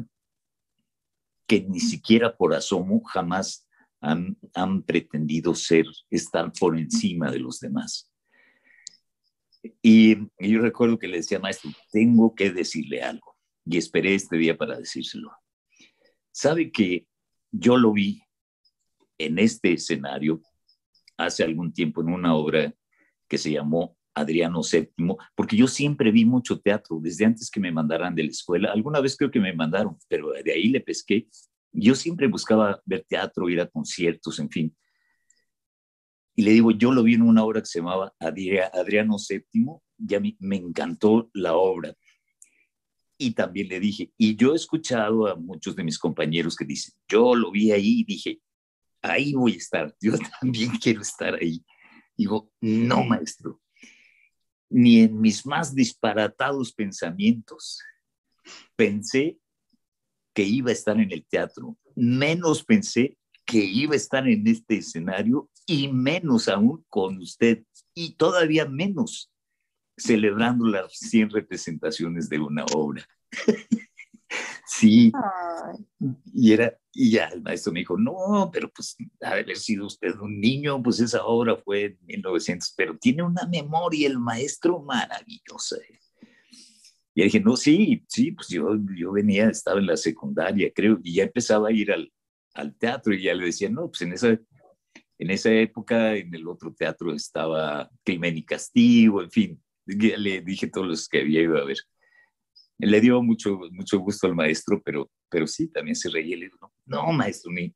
[1.51, 3.67] que ni siquiera por asomo jamás
[3.99, 8.09] han, han pretendido ser, estar por encima de los demás.
[9.81, 13.35] Y, yo recuerdo que le decía, maestro, tengo que decirle algo.
[13.65, 15.29] Y esperé este día para decírselo.
[16.31, 17.05] Sabe que
[17.51, 18.23] yo lo vi
[19.17, 20.41] en este escenario
[21.17, 22.73] hace algún tiempo en una obra
[23.27, 27.71] que se llamó Adriano VII, porque yo siempre vi mucho teatro, desde antes que me
[27.71, 28.71] mandaran de la escuela.
[28.71, 31.27] Alguna vez creo que me mandaron, pero de ahí le pesqué.
[31.71, 34.75] Yo siempre buscaba ver teatro, ir a conciertos, en fin.
[36.35, 40.15] Y le digo, yo lo vi en una obra que se llamaba Adriano VII, y
[40.15, 41.93] a mí me encantó la obra.
[43.17, 46.93] Y también le dije, y yo he escuchado a muchos de mis compañeros que dicen,
[47.07, 48.41] yo lo vi ahí y dije,
[49.01, 51.63] ahí voy a estar, yo también quiero estar ahí.
[52.17, 53.61] Digo, no, maestro,
[54.71, 57.81] ni en mis más disparatados pensamientos
[58.75, 59.37] pensé
[60.33, 64.77] que iba a estar en el teatro, menos pensé que iba a estar en este
[64.77, 67.63] escenario y menos aún con usted
[67.93, 69.31] y todavía menos
[69.97, 73.05] celebrando las 100 representaciones de una obra.
[74.65, 75.11] sí.
[76.33, 79.85] Y era y ya el maestro me dijo, "No, pero pues ha de haber sido
[79.85, 84.79] usted un niño, pues esa obra fue en 1900, pero tiene una memoria el maestro
[84.81, 85.77] maravillosa."
[87.13, 91.15] Y dije, no, sí, sí, pues yo, yo venía, estaba en la secundaria, creo, y
[91.15, 92.11] ya empezaba a ir al,
[92.53, 96.47] al teatro y ya le decía, no, pues en esa, en esa época en el
[96.47, 101.57] otro teatro estaba Crimen y Castigo, en fin, le dije todos los que había ido
[101.57, 101.77] a ver.
[102.81, 106.35] Le dio mucho, mucho gusto al maestro, pero, pero sí, también se reía.
[106.35, 107.73] Le digo, no, maestro, ni,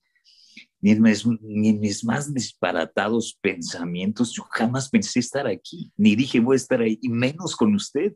[0.82, 6.16] ni, en mis, ni en mis más disparatados pensamientos, yo jamás pensé estar aquí, ni
[6.16, 8.14] dije voy a estar ahí, y menos con usted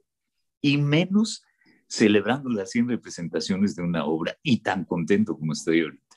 [0.62, 1.44] y menos
[1.88, 6.16] celebrando las 100 representaciones de una obra y tan contento como estoy ahorita.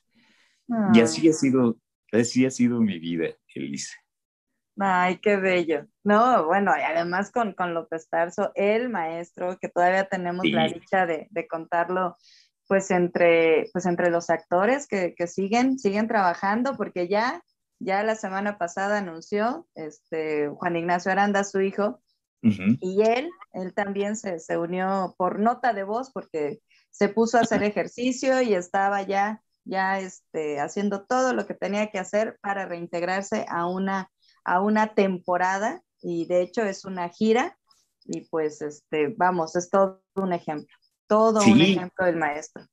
[0.94, 1.78] Y así ha sido,
[2.12, 4.01] así ha sido mi vida, Elisa.
[4.78, 5.86] Ay, qué bello.
[6.02, 11.06] No, bueno, y además con, con López Tarso, el maestro, que todavía tenemos la dicha
[11.06, 12.16] de, de, contarlo,
[12.66, 17.42] pues entre, pues entre los actores que, que, siguen, siguen trabajando, porque ya,
[17.78, 22.02] ya la semana pasada anunció este, Juan Ignacio Aranda, su hijo,
[22.44, 26.60] y él, él también se, se, unió por nota de voz porque
[26.90, 31.90] se puso a hacer ejercicio y estaba ya, ya este, haciendo todo lo que tenía
[31.90, 34.10] que hacer para reintegrarse a una,
[34.44, 37.58] a una temporada y de hecho es una gira
[38.04, 40.74] y pues este, vamos, es todo un ejemplo,
[41.06, 42.66] todo un ejemplo del maestro.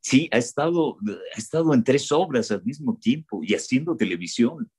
[0.00, 0.96] Sí, ha estado,
[1.34, 4.70] ha estado en tres obras al mismo tiempo y haciendo televisión.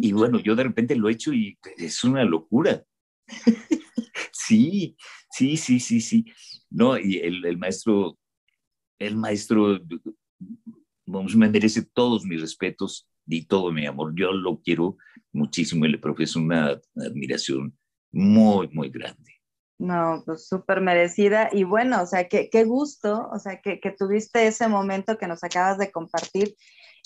[0.00, 2.82] Y bueno, yo de repente lo he hecho y es una locura.
[4.32, 4.96] sí,
[5.30, 6.24] sí, sí, sí, sí.
[6.70, 8.18] No, y el, el maestro,
[8.98, 9.78] el maestro,
[11.06, 14.12] vamos, me merece todos mis respetos y todo mi amor.
[14.14, 14.96] Yo lo quiero
[15.32, 17.76] muchísimo y le profeso una admiración
[18.12, 19.40] muy, muy grande.
[19.78, 21.48] No, pues súper merecida.
[21.52, 25.26] Y bueno, o sea, qué, qué gusto, o sea, que, que, tuviste ese momento que
[25.26, 26.54] nos acabas de compartir.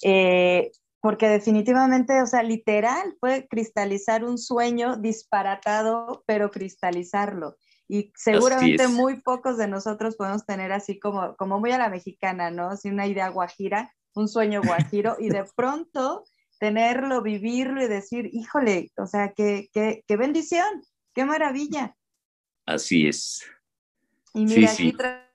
[0.02, 7.56] Eh, porque definitivamente, o sea, literal fue cristalizar un sueño disparatado, pero cristalizarlo.
[7.86, 12.50] Y seguramente muy pocos de nosotros podemos tener así como, como muy a la mexicana,
[12.50, 12.70] ¿no?
[12.70, 16.24] Así una idea guajira, un sueño guajiro, y de pronto
[16.58, 20.66] tenerlo, vivirlo y decir, híjole, o sea, qué, qué, qué bendición,
[21.14, 21.96] qué maravilla.
[22.66, 23.42] Así es.
[24.32, 24.96] Y mira, sí, aquí, sí.
[24.96, 25.30] Tra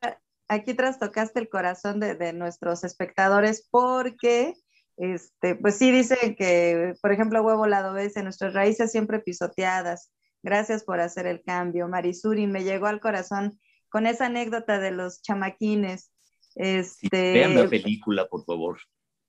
[0.47, 4.55] aquí trastocaste el corazón de, de nuestros espectadores porque
[4.99, 10.11] este, pues sí dicen que, por ejemplo, huevo lado dice, nuestras raíces siempre pisoteadas.
[10.43, 11.87] Gracias por hacer el cambio.
[11.87, 16.11] Marisuri, me llegó al corazón con esa anécdota de los chamaquines.
[16.55, 17.33] Este...
[17.33, 18.79] vean la película, por favor.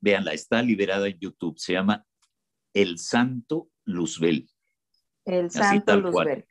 [0.01, 1.59] Veanla, está liberada en YouTube.
[1.59, 2.05] Se llama
[2.73, 4.49] El Santo Luzbel.
[5.25, 6.47] El Santo Luzbel.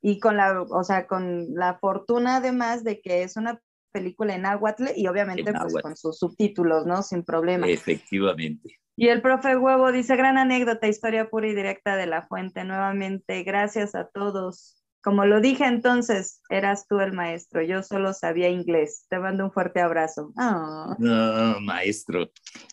[0.00, 3.60] Y con la, o sea, con la fortuna además de que es una
[3.92, 7.02] película en náhuatl y obviamente pues, con sus subtítulos, ¿no?
[7.02, 7.68] Sin problema.
[7.68, 8.80] Efectivamente.
[8.96, 12.64] Y el profe Huevo dice, gran anécdota, historia pura y directa de la fuente.
[12.64, 14.81] Nuevamente, gracias a todos.
[15.02, 19.06] Como lo dije entonces, eras tú el maestro, yo solo sabía inglés.
[19.08, 20.32] Te mando un fuerte abrazo.
[20.36, 20.94] Oh.
[20.98, 22.30] No, maestro.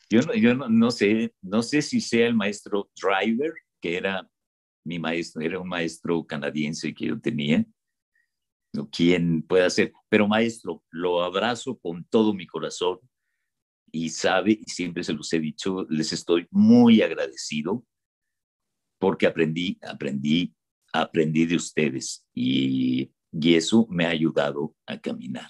[0.10, 3.52] Yo, no, yo no, no, sé, no sé si sea el maestro Driver,
[3.82, 4.30] que era
[4.86, 7.66] mi maestro, era un maestro canadiense que yo tenía,
[8.92, 9.94] quien pueda ser.
[10.08, 13.00] Pero maestro, lo abrazo con todo mi corazón
[13.92, 17.84] y sabe, y siempre se los he dicho, les estoy muy agradecido
[19.00, 20.54] porque aprendí, aprendí,
[20.94, 25.50] aprendí de ustedes y, y eso me ha ayudado a caminar.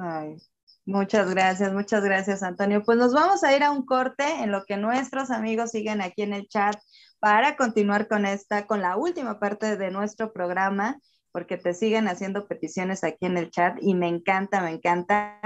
[0.00, 0.36] Ay,
[0.84, 2.82] muchas gracias, muchas gracias Antonio.
[2.84, 6.22] Pues nos vamos a ir a un corte en lo que nuestros amigos siguen aquí
[6.22, 6.76] en el chat
[7.18, 10.98] para continuar con esta, con la última parte de nuestro programa
[11.34, 15.40] porque te siguen haciendo peticiones aquí en el chat y me encanta, me encanta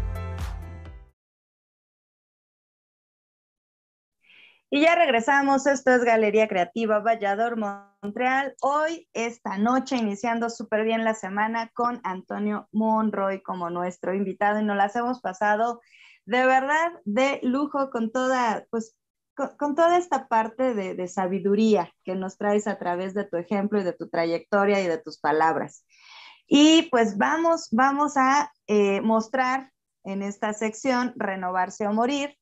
[4.73, 8.55] Y ya regresamos, esto es Galería Creativa Vallador Montreal.
[8.61, 14.63] Hoy, esta noche, iniciando súper bien la semana con Antonio Monroy como nuestro invitado y
[14.63, 15.81] nos las hemos pasado
[16.25, 18.97] de verdad de lujo con toda, pues,
[19.35, 23.83] con, toda esta parte de, sabiduría que nos traes a través de tu ejemplo y
[23.83, 25.85] de tu trayectoria y de tus palabras.
[26.47, 29.69] Y pues vamos, vamos a eh, mostrar
[30.05, 32.37] en esta sección Renovarse o Morir,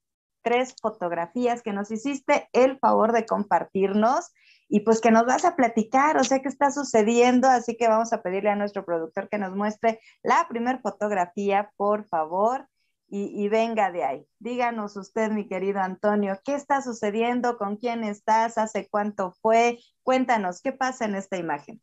[0.50, 4.32] tres fotografías que nos hiciste el favor de compartirnos
[4.68, 8.14] y pues que nos vas a platicar, o sea, qué está sucediendo, así que vamos
[8.14, 12.68] a pedirle a nuestro productor que nos muestre la primera fotografía, por favor,
[13.12, 14.28] y, y, venga de ahí.
[14.40, 17.58] Díganos usted, mi querido Antonio, ¿qué está sucediendo?
[17.58, 18.58] ¿Con quién estás?
[18.58, 19.80] ¿Hace cuánto fue?
[20.02, 21.80] Cuéntanos, ¿qué pasa en esta imagen?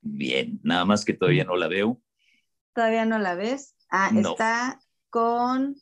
[0.00, 2.00] Bien, nada más que todavía no la veo.
[2.72, 3.76] ¿Todavía no la ves?
[3.88, 4.80] Ah, está
[5.10, 5.76] con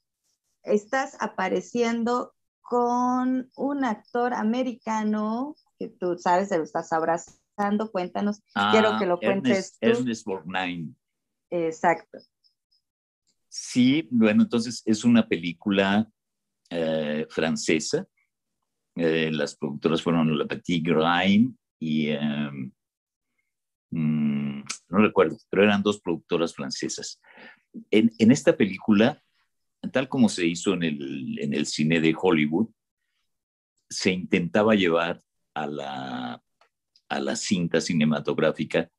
[0.65, 7.91] estás apareciendo con un actor americano que tú sabes, se lo estás abrazando.
[7.93, 8.41] Cuéntanos,
[8.73, 9.89] quiero ah, que lo cuentes tú.
[9.89, 10.95] Ernest Borgnine.
[11.51, 12.19] Exacto.
[13.49, 16.11] Sí, bueno, entonces es una película
[16.71, 18.07] eh, francesa.
[18.97, 22.73] Eh, las productoras fueron La Petite Grime y em,
[23.91, 27.21] mm, no recuerdo, pero eran dos productoras francesas.
[27.91, 29.24] En, en esta película
[29.91, 32.69] tal como se hizo en el, cine de Hollywood,
[33.89, 35.21] se intentaba llevar
[35.55, 36.43] a la,
[37.09, 38.91] a la cinta cinematográfica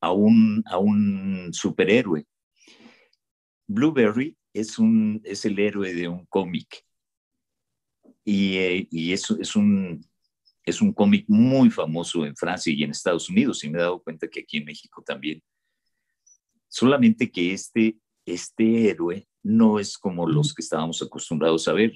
[0.00, 2.26] a un, a un superhéroe.
[3.66, 6.84] Blueberry es, un, es el héroe de un cómic
[8.24, 10.04] y, eh, y es, es, un,
[10.64, 14.02] es un cómic muy famoso en Francia y en Estados Unidos y me he dado
[14.02, 15.42] cuenta que aquí en México también.
[16.68, 21.92] Solamente que este, este héroe no es como los que estábamos acostumbrados a ver,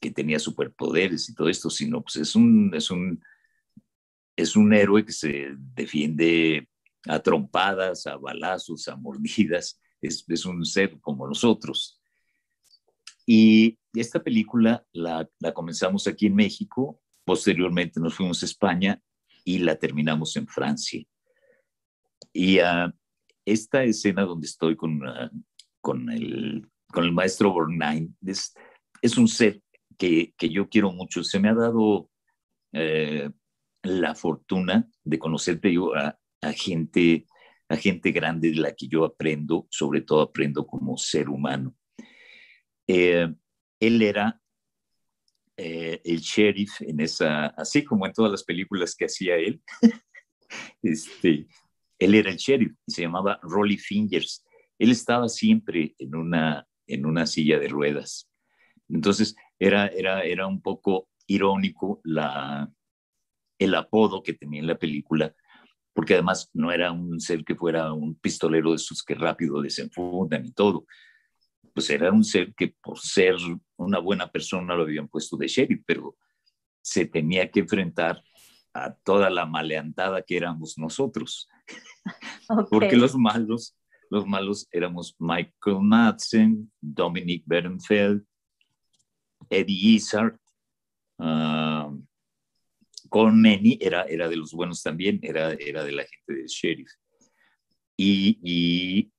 [0.00, 3.22] que tenía superpoderes y todo esto, sino pues es un, es un,
[4.36, 6.68] es un héroe que se defiende
[7.06, 12.00] a trompadas, a balazos, a mordidas, es, es un ser como nosotros.
[13.26, 19.00] Y esta película la, la, comenzamos aquí en México, posteriormente nos fuimos a España
[19.44, 21.04] y la terminamos en Francia.
[22.32, 22.92] Y uh,
[23.44, 25.30] esta escena donde estoy con, uh,
[25.80, 28.10] con el con el maestro Borgnine.
[28.24, 29.60] Es, un ser
[29.98, 31.24] que, que, yo quiero mucho.
[31.24, 32.08] Se me ha dado
[32.72, 33.28] eh,
[33.82, 37.26] la fortuna de conocerte yo a, a, gente,
[37.68, 41.74] a gente grande de la que yo aprendo, sobre todo aprendo como ser humano.
[42.86, 43.32] Eh,
[43.80, 44.40] él era
[45.56, 49.60] eh, el sheriff en esa, así como en todas las películas que hacía él.
[50.82, 51.46] este,
[51.98, 54.44] él era el sheriff y se llamaba Rolly Fingers.
[54.78, 58.28] Él estaba siempre en una, en una silla de ruedas.
[58.88, 62.70] Entonces era, era, era un poco irónico la,
[63.58, 65.34] el apodo que tenía en la película,
[65.94, 70.44] porque además no era un ser que fuera un pistolero de esos que rápido desenfundan
[70.44, 70.86] y todo.
[71.74, 73.36] Pues era un ser que por ser
[73.76, 76.16] una buena persona lo habían puesto de sheriff, pero
[76.82, 78.22] se tenía que enfrentar
[78.74, 81.48] a toda la maleantada que éramos nosotros.
[82.70, 83.76] Porque los malos
[84.12, 88.22] los malos éramos Michael Madsen, Dominic Berenfeld,
[89.48, 90.38] Eddie Izzard,
[91.18, 91.98] uh,
[93.80, 96.90] era, era de los buenos también, era, era de la gente del sheriff.
[97.96, 99.12] Y, y,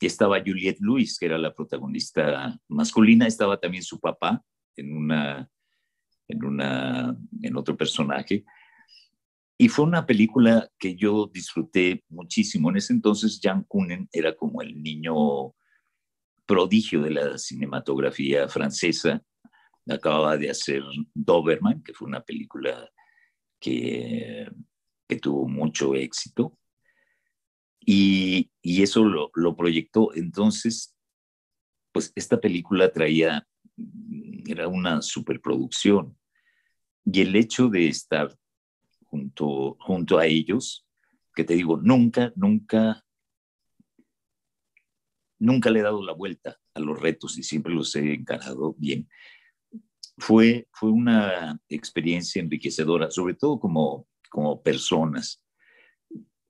[0.00, 4.40] estaba Juliette Lewis, que era la protagonista masculina, estaba también su papá
[4.76, 5.50] en una,
[6.28, 8.44] en una, en otro personaje.
[9.60, 12.70] Y fue una película que yo disfruté muchísimo.
[12.70, 15.52] En ese entonces, Jan Kunen era como el niño
[16.46, 19.20] prodigio de la cinematografía francesa.
[19.88, 22.88] Acababa de hacer Doberman, que fue una película
[23.58, 24.48] que,
[25.08, 26.56] que tuvo mucho éxito.
[27.80, 30.14] Y, y eso lo, lo, proyectó.
[30.14, 30.96] Entonces,
[31.90, 33.44] pues esta película traía,
[34.46, 36.16] era una superproducción.
[37.04, 38.38] Y el hecho de estar
[39.08, 40.86] junto, junto a ellos,
[41.34, 43.04] que te digo, nunca, nunca,
[45.38, 49.08] nunca le he dado la vuelta a los retos y siempre los he encarado bien.
[50.16, 55.44] fue, fue una experiencia enriquecedora, sobre todo como, como personas.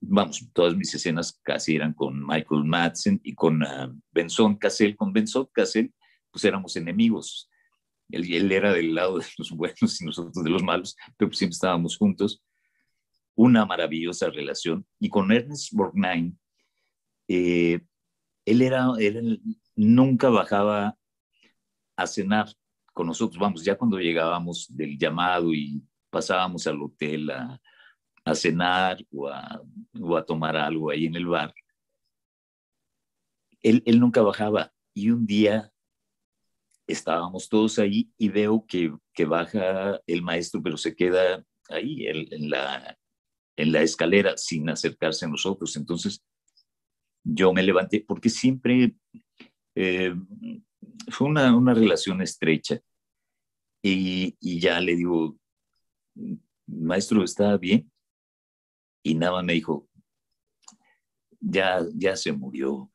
[0.01, 4.97] Vamos, todas mis escenas casi eran con Michael Madsen y con uh, Benson Cassell.
[4.97, 5.93] Con Benson Cassell,
[6.31, 7.51] pues éramos enemigos.
[8.11, 11.39] Él, él, era del lado de los buenos y nosotros de los malos, pero pues
[11.39, 12.43] siempre estábamos juntos.
[13.39, 14.85] Una maravillosa relación.
[14.99, 16.33] Y con Ernest Borgnine,
[17.29, 17.81] eh,
[18.45, 19.41] él era, él
[19.77, 20.99] nunca bajaba
[21.97, 22.49] a cenar
[22.93, 25.81] con nosotros, vamos, ya cuando llegábamos del llamado y
[26.11, 27.61] pasábamos al hotel a,
[28.25, 29.63] a cenar o a,
[30.01, 31.55] o a, tomar algo ahí en el bar,
[33.63, 34.73] él, él nunca bajaba.
[34.95, 35.73] Y un día
[36.89, 42.51] estábamos todos ahí y veo que, que baja el maestro, pero se queda ahí en,
[42.51, 42.98] la,
[43.59, 45.77] en la escalera sin acercarse a nosotros.
[45.77, 46.25] Entonces
[47.25, 48.95] yo me levanté porque siempre
[49.75, 50.15] eh,
[51.09, 52.81] fue una, una, relación estrecha
[53.83, 55.37] y, y, ya le digo,
[56.67, 57.91] maestro, ¿está bien?
[59.03, 59.89] Y nada me dijo,
[61.41, 62.93] ya, ya se murió.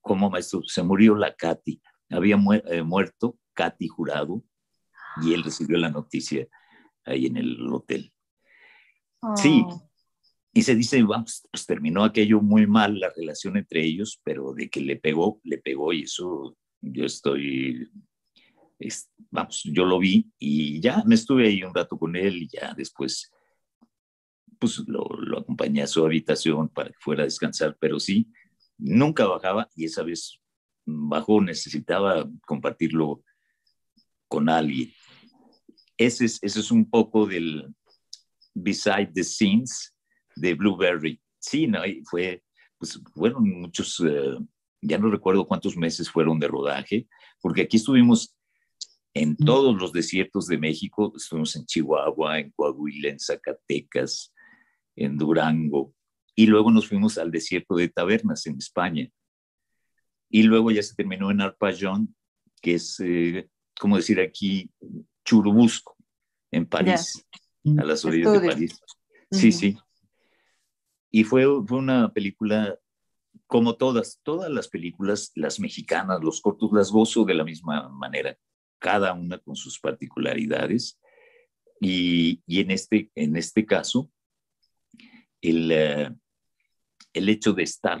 [0.00, 0.62] ¿Cómo, maestro?
[0.66, 1.82] Se murió la Katy.
[2.10, 4.44] Había eh, muerto Katy Jurado
[5.20, 6.46] y él recibió la noticia
[7.04, 8.12] ahí en el hotel.
[9.36, 9.90] Sí, Oh.
[10.52, 14.68] y se dice, vamos, pues terminó aquello muy mal, la relación entre ellos, pero de
[14.68, 17.90] que le pegó, le pegó y eso yo estoy,
[18.78, 22.48] es, vamos, yo lo vi y ya me estuve ahí un rato con él y
[22.48, 23.30] ya después,
[24.58, 28.26] pues lo, lo acompañé a su habitación para que fuera a descansar, pero sí,
[28.78, 30.40] nunca bajaba y esa vez
[30.86, 33.22] bajó, necesitaba compartirlo
[34.28, 34.92] con alguien.
[35.96, 37.74] Ese es, ese es un poco del
[38.54, 39.94] beside the scenes
[40.36, 41.20] de Blueberry.
[41.38, 42.42] Sí, no, y fue,
[42.78, 44.44] pues fueron muchos, uh,
[44.82, 47.08] ya no recuerdo cuántos meses fueron de rodaje,
[47.40, 48.36] porque aquí estuvimos
[49.14, 54.32] en todos los desiertos de México, estuvimos en Chihuahua, en Coahuila, en Zacatecas,
[54.94, 55.94] en Durango,
[56.34, 59.08] y luego nos fuimos al desierto de Tabernas en España.
[60.30, 62.14] Y luego ya se terminó en Arpallón,
[62.62, 63.48] que es, eh,
[63.78, 64.70] como decir aquí,
[65.24, 65.96] Churubusco,
[66.52, 67.40] en París, yeah.
[67.64, 68.40] A las orillas Estudio.
[68.40, 68.80] de París.
[69.30, 69.52] Sí, uh -huh.
[69.52, 69.78] sí.
[71.12, 72.78] Y fue, fue una película,
[73.46, 78.36] como todas, todas las películas, las mexicanas, los cortos, las gozo de la misma manera,
[78.78, 80.98] cada una con sus particularidades.
[81.80, 84.10] Y, y en, este, en este caso,
[85.40, 86.16] el, uh,
[87.12, 88.00] el hecho de estar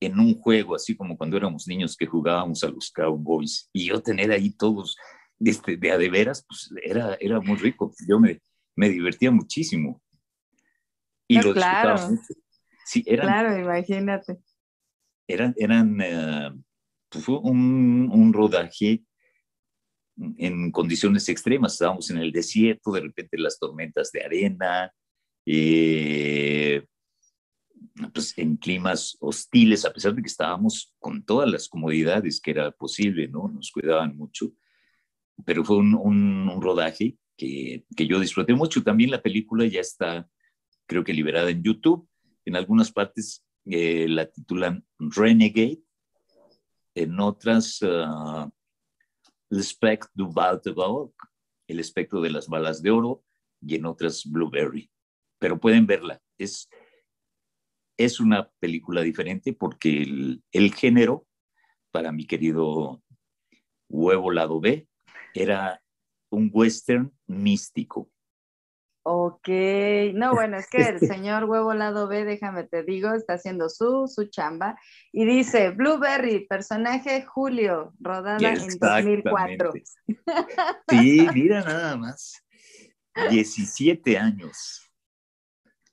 [0.00, 4.00] en un juego, así como cuando éramos niños que jugábamos a los Cowboys, y yo
[4.00, 4.96] tener ahí todos
[5.38, 7.92] este, de a de veras, pues era, era muy rico.
[8.06, 8.40] Yo me,
[8.80, 10.00] me divertía muchísimo.
[11.28, 12.08] Y no, lo claro.
[12.08, 12.22] mucho.
[12.86, 14.38] Sí, eran, claro, imagínate.
[15.28, 16.62] Eran, eran uh,
[17.10, 19.04] pues fue un, un, rodaje
[20.38, 21.74] en condiciones extremas.
[21.74, 24.90] Estábamos en el desierto, de repente las tormentas de arena,
[25.44, 26.86] eh,
[28.14, 32.70] pues en climas hostiles, a pesar de que estábamos con todas las comodidades que era
[32.70, 33.46] posible, ¿no?
[33.46, 34.54] Nos cuidaban mucho,
[35.44, 38.82] pero fue un, un, un rodaje que, yo disfruté mucho.
[38.82, 40.28] También la película ya está,
[40.86, 42.08] creo que liberada en YouTube.
[42.44, 45.82] En algunas partes eh, la titulan Renegade,
[46.94, 48.50] en otras uh,
[49.50, 49.64] El
[50.14, 51.14] de Baoc,
[51.66, 53.24] El espectro de las balas de oro,
[53.62, 54.90] y en otras Blueberry.
[55.38, 56.20] Pero pueden verla.
[56.38, 56.68] Es,
[57.96, 60.02] es una película diferente porque
[60.52, 61.26] el, género,
[61.90, 63.02] para mi querido
[63.88, 64.86] huevo lado B,
[65.34, 65.82] era
[66.30, 68.10] un western místico.
[69.02, 69.48] Ok,
[70.14, 74.06] no, bueno, es que el señor huevo lado B, déjame te digo, está haciendo su,
[74.06, 74.78] su chamba
[75.12, 79.72] y dice, Blueberry, personaje Julio, rodada en 2004.
[80.88, 82.44] Sí, mira nada más,
[83.30, 84.90] 17 años.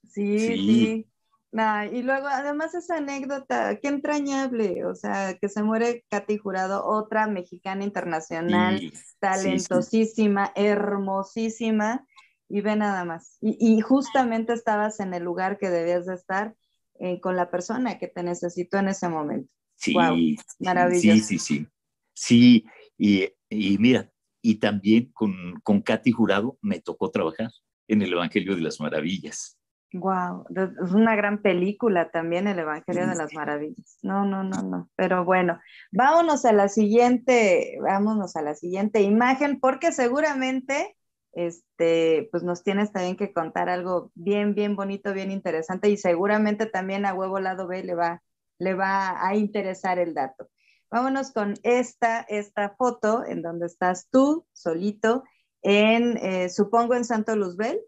[0.04, 0.58] Sí, sí.
[0.58, 1.08] sí.
[1.52, 6.86] Nah, y luego, además, esa anécdota, qué entrañable, o sea, que se muere Katy Jurado,
[6.86, 10.62] otra mexicana internacional, sí, talentosísima, sí, sí.
[10.62, 12.06] hermosísima,
[12.50, 13.38] y ve nada más.
[13.42, 16.54] Y, y, justamente estabas en el lugar que debías de estar
[17.00, 19.52] eh, con la persona que te necesitó en ese momento.
[19.76, 20.18] Sí, wow,
[20.60, 21.28] maravilloso.
[21.28, 21.68] Sí, sí, sí.
[22.14, 22.66] Sí,
[22.98, 27.52] y, y mira, y también con, con Katy Jurado me tocó trabajar
[27.88, 29.57] en el Evangelio de las Maravillas.
[29.94, 34.00] Wow, es una gran película también el Evangelio de las Maravillas.
[34.02, 34.90] No, no, no, no.
[34.96, 35.60] Pero bueno,
[35.92, 40.98] vámonos a la siguiente, vámonos a la siguiente imagen, porque seguramente
[41.32, 46.66] este, pues nos tienes también que contar algo bien, bien bonito, bien interesante, y seguramente
[46.66, 48.24] también a Huevo Lado B le va,
[48.58, 50.50] le va a interesar el dato.
[50.90, 55.24] Vámonos con esta, esta foto en donde estás tú solito
[55.62, 57.80] en, eh, supongo, en Santo Luzbel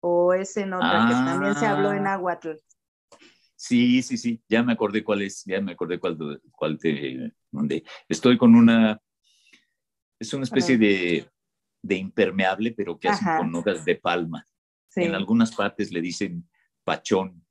[0.00, 2.14] o es en otra que también se habló en Ah.
[2.14, 2.50] Aguatl.
[3.56, 7.82] Sí, sí, sí, ya me acordé cuál es, ya me acordé cuál, cuál te mandé.
[8.08, 9.00] Estoy con una,
[10.20, 11.28] es una especie de,
[11.82, 13.38] de impermeable, pero que hacen Ajá.
[13.38, 14.46] con hojas de palma.
[14.88, 15.02] Sí.
[15.02, 16.48] En algunas partes le dicen
[16.84, 17.44] pachón.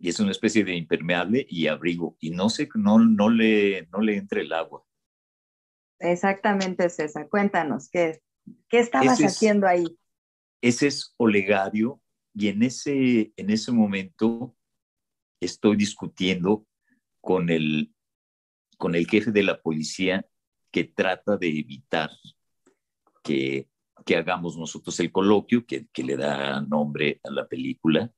[0.00, 2.16] Y es una especie de impermeable y abrigo.
[2.20, 4.84] Y no sé, no, no, le, no le entra el agua.
[5.98, 7.28] Exactamente, César.
[7.28, 8.22] Cuéntanos, ¿qué,
[8.68, 9.98] qué estabas es- haciendo ahí?
[10.60, 12.00] Ese es Olegario
[12.34, 14.56] y en ese, en ese momento
[15.40, 16.66] estoy discutiendo
[17.20, 17.94] con el,
[18.76, 20.26] con el jefe de la policía
[20.70, 22.10] que trata de evitar
[23.22, 23.68] que,
[24.04, 28.12] que hagamos nosotros el coloquio, que, que le da nombre a la película.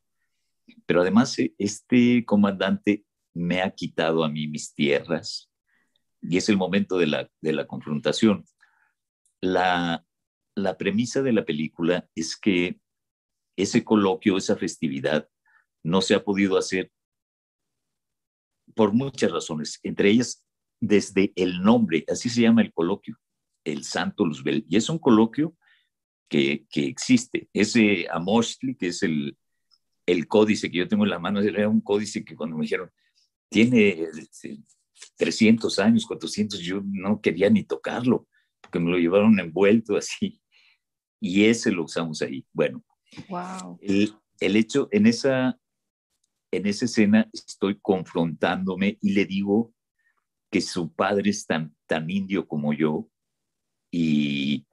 [0.87, 5.51] Pero además eh, este comandante me ha quitado a mí mis tierras
[6.21, 8.45] y es el momento de la, de la confrontación.
[9.41, 10.05] La,
[10.55, 12.81] la premisa de la película es que
[13.57, 15.29] ese coloquio, esa festividad,
[15.83, 16.91] no se ha podido hacer
[18.75, 20.47] por muchas razones, entre ellas
[20.81, 23.19] desde el nombre, así se llama el coloquio,
[23.65, 25.57] el Santo Luzbel, y es un coloquio
[26.29, 27.49] que, que existe.
[27.53, 29.37] Ese Amoshli, que es el,
[30.07, 32.91] el códice que yo tengo en la mano, era un códice que cuando me dijeron,
[33.49, 34.59] tiene este,
[35.17, 38.27] 300 años, 400, yo no quería ni tocarlo,
[38.61, 40.42] porque me lo llevaron envuelto así,
[41.23, 42.45] y ese lo usamos ahí.
[42.53, 42.85] Bueno,
[43.29, 43.79] Wow.
[43.81, 45.57] el, el hecho, en esa,
[46.51, 49.73] en esa escena estoy confrontándome y le digo
[50.51, 53.09] que su padre es tan, tan indio como yo
[53.93, 54.67] y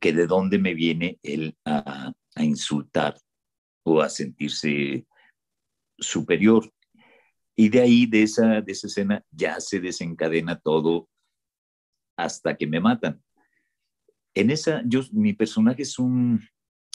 [0.00, 3.18] que de dónde me viene él a, a insultar
[3.84, 5.06] o a sentirse
[5.98, 6.72] superior.
[7.54, 11.10] Y de ahí, de esa, de esa escena, ya se desencadena todo
[12.16, 13.22] hasta que me matan.
[14.34, 16.42] En esa, yo, mi personaje es un,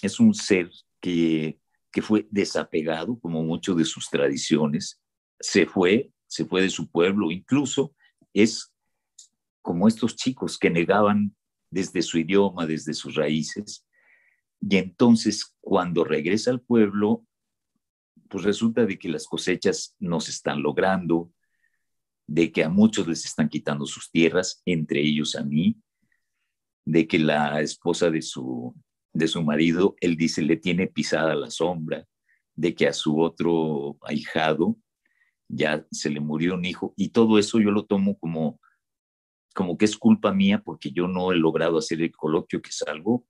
[0.01, 0.69] es un ser
[0.99, 1.59] que,
[1.91, 5.01] que fue desapegado, como mucho de sus tradiciones,
[5.39, 7.95] se fue, se fue de su pueblo, incluso
[8.33, 8.73] es
[9.61, 11.35] como estos chicos que negaban
[11.69, 13.85] desde su idioma, desde sus raíces,
[14.61, 17.25] y entonces cuando regresa al pueblo,
[18.29, 21.31] pues resulta de que las cosechas no se están logrando,
[22.25, 25.77] de que a muchos les están quitando sus tierras, entre ellos a mí,
[26.87, 28.73] de que la esposa de su,
[29.11, 32.07] de su marido, él dice, le tiene pisada la sombra,
[32.55, 34.77] de que a su otro ahijado
[35.49, 38.61] ya se le murió un hijo, y todo eso yo lo tomo como,
[39.53, 42.81] como que es culpa mía porque yo no he logrado hacer el coloquio, que es
[42.83, 43.27] algo,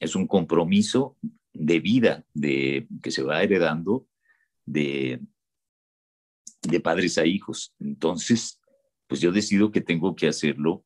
[0.00, 1.16] es un compromiso
[1.52, 4.04] de vida de, que se va heredando
[4.66, 5.20] de,
[6.62, 7.72] de padres a hijos.
[7.78, 8.60] Entonces,
[9.06, 10.84] pues yo decido que tengo que hacerlo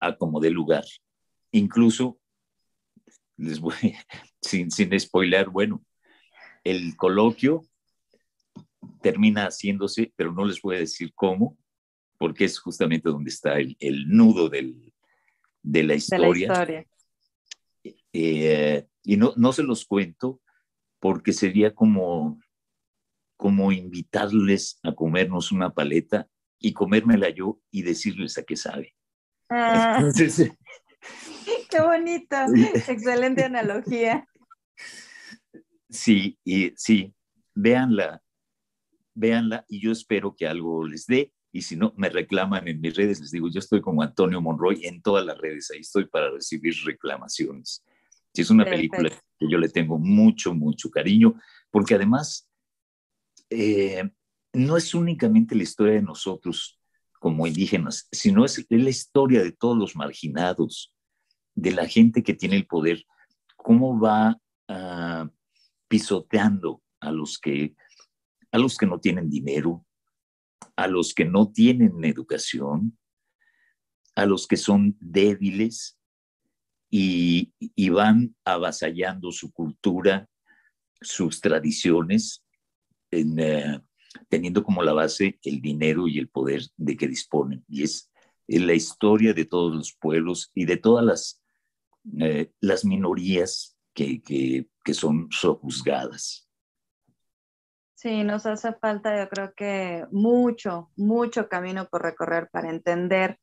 [0.00, 0.84] a como de lugar.
[1.52, 2.18] Incluso,
[3.36, 3.74] les voy,
[4.42, 5.84] sin, sin spoiler, bueno,
[6.64, 7.62] el coloquio
[9.02, 11.56] termina haciéndose, pero no les voy a decir cómo,
[12.18, 14.92] porque es justamente donde está el, el nudo del,
[15.62, 16.46] de la De la historia.
[16.46, 16.86] historia.
[18.12, 20.40] Eh, y no, no se los cuento
[20.98, 22.40] porque sería como,
[23.36, 26.28] como invitarles a comernos una paleta
[26.58, 28.94] y comérmela yo y decirles a qué sabe.
[29.48, 30.50] Ah, Entonces,
[31.70, 32.36] qué bonito.
[32.86, 34.26] Excelente analogía.
[35.88, 37.14] sí, y, sí,
[37.54, 38.22] véanla,
[39.14, 41.32] véanla y yo espero que algo les dé.
[41.50, 44.84] Y si no, me reclaman en mis redes, les digo, yo estoy como Antonio Monroy
[44.84, 47.82] en todas las redes, ahí estoy para recibir reclamaciones.
[48.34, 48.98] Es una Perfecto.
[48.98, 51.34] película que yo le tengo mucho, mucho cariño,
[51.70, 52.48] porque además
[53.50, 54.10] eh,
[54.52, 56.77] no es únicamente la historia de nosotros
[57.18, 60.92] como indígenas, sino es la historia de todos los marginados,
[61.54, 63.04] de la gente que tiene el poder,
[63.56, 64.38] cómo va
[64.68, 65.28] ah,
[65.88, 67.74] pisoteando a los que
[68.50, 69.84] a los que no tienen dinero,
[70.76, 72.98] a los que no tienen educación,
[74.14, 75.98] a los que son débiles
[76.90, 77.52] y,
[77.90, 80.28] van avasallando su cultura,
[81.00, 82.44] sus tradiciones,
[83.10, 83.80] en, eh,
[84.28, 87.64] teniendo como la base el dinero y el poder de que disponen.
[87.68, 88.10] Y es,
[88.46, 91.42] la historia de todos los pueblos y de todas las,
[92.18, 96.48] eh, las minorías que, que, que son sojuzgadas.
[97.92, 103.38] Sí, nos hace falta, yo creo que mucho, mucho camino por recorrer para entender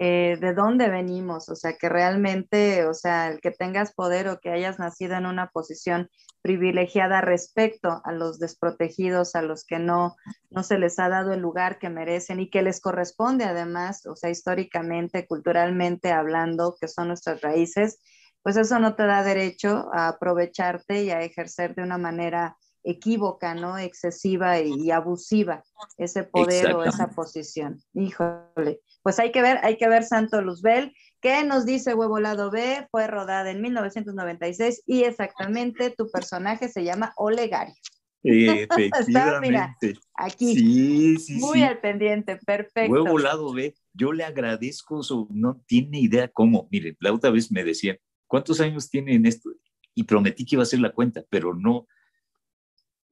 [0.00, 4.38] eh, de dónde venimos, o sea, que realmente, o sea, el que tengas poder o
[4.38, 6.08] que hayas nacido en una posición
[6.40, 10.14] privilegiada respecto a los desprotegidos, a los que no,
[10.50, 14.14] no se les ha dado el lugar que merecen y que les corresponde además, o
[14.14, 17.98] sea, históricamente, culturalmente hablando, que son nuestras raíces,
[18.44, 23.54] pues eso no te da derecho a aprovecharte y a ejercer de una manera equívoca,
[23.54, 23.78] ¿no?
[23.78, 25.64] Excesiva y, abusiva
[25.96, 27.82] ese poder o esa posición.
[27.94, 30.94] Híjole, pues hay que ver, hay que ver Santo Luzbel.
[31.20, 32.86] ¿Qué nos dice Huevo Lado B?
[32.90, 37.74] Fue rodada en 1996 y exactamente tu personaje se llama Olegario.
[38.22, 39.76] Está, mira,
[40.14, 40.54] aquí.
[40.54, 42.92] Sí, sí, Muy al pendiente, perfecto.
[42.92, 46.68] Huevo Lado B, yo le agradezco, su, no tiene idea cómo.
[46.70, 49.50] Mire, la otra vez me decían, ¿cuántos años tiene en esto?
[49.94, 51.86] Y prometí que iba a hacer la cuenta, pero no,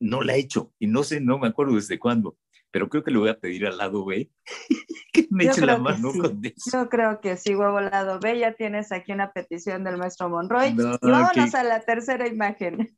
[0.00, 0.72] no la he hecho.
[0.78, 2.36] Y no sé, no me acuerdo desde cuándo
[2.76, 4.30] pero creo que le voy a pedir al lado B
[5.12, 6.70] que me eche la mano con eso.
[6.70, 10.68] Yo creo que sí, huevo lado B, ya tienes aquí una petición del maestro Monroy.
[10.68, 12.94] y vámonos a la tercera imagen.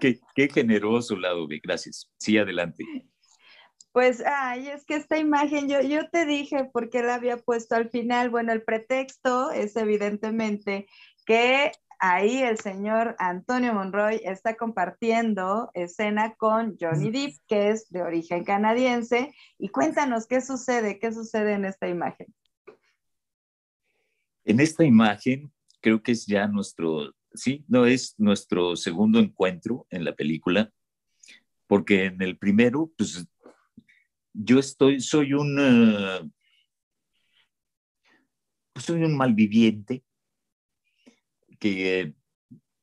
[0.00, 2.10] Qué, qué generoso lado B, gracias.
[2.18, 2.82] Sí, adelante.
[3.92, 7.74] Pues, ay, es que esta imagen, yo, yo te dije por qué la había puesto
[7.74, 8.30] al final.
[8.30, 10.86] Bueno, el pretexto es evidentemente
[11.26, 18.02] que ahí el señor Antonio Monroy está compartiendo escena con Johnny Depp, que es de
[18.02, 19.34] origen canadiense.
[19.58, 22.34] Y cuéntanos qué sucede, qué sucede en esta imagen.
[24.44, 30.04] En esta imagen creo que es ya nuestro, sí, no es nuestro segundo encuentro en
[30.04, 30.72] la película,
[31.66, 33.26] porque en el primero, pues
[34.32, 36.30] yo estoy, soy un, uh,
[38.78, 40.02] soy un malviviente
[41.60, 42.14] que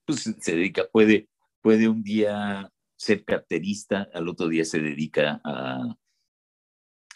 [0.06, 1.28] pues, se dedica, puede,
[1.62, 5.98] puede un día ser carterista, al otro día se dedica a,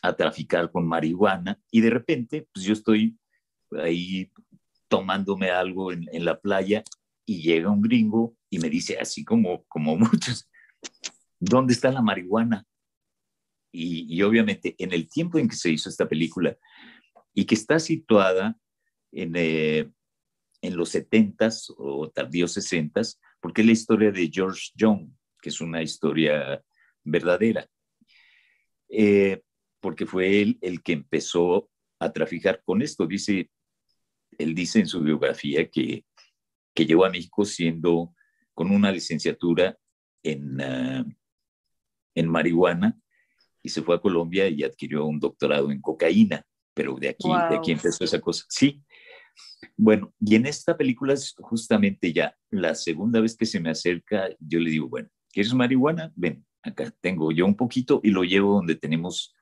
[0.02, 3.18] a traficar con marihuana y de repente pues yo estoy
[3.80, 4.30] ahí
[4.88, 6.84] tomándome algo en, en, la playa
[7.26, 10.50] y llega un gringo y me dice así como, como muchos,
[11.40, 12.66] ¿dónde está la marihuana?
[13.74, 16.58] Y, y, obviamente en el tiempo en que se hizo esta película
[17.34, 18.58] y que está situada
[19.14, 19.90] en, eh,
[20.62, 25.10] en los 70s o tardíos 60s, porque es la historia de George Young,
[25.42, 26.64] que es una historia
[27.04, 27.68] verdadera.
[28.90, 29.42] Eh,
[29.80, 33.08] porque fue él el que empezó a traficar con esto.
[33.08, 33.50] Dice,
[34.38, 36.06] él dice en su biografía que,
[36.74, 38.14] que llegó a México siendo
[38.54, 39.78] con una licenciatura
[40.24, 41.06] en, uh,
[42.16, 43.00] en marihuana
[43.64, 47.50] y se fue a Colombia y adquirió un doctorado en cocaína, pero de aquí, wow.
[47.50, 48.46] de aquí empezó esa cosa.
[48.50, 48.82] Sí,
[49.78, 54.30] bueno, y en esta película es justamente ya la segunda vez que se me acerca,
[54.40, 56.12] yo le digo, bueno, ¿quieres marihuana?
[56.16, 59.36] Ven, acá tengo yo un poquito y lo llevo donde tenemos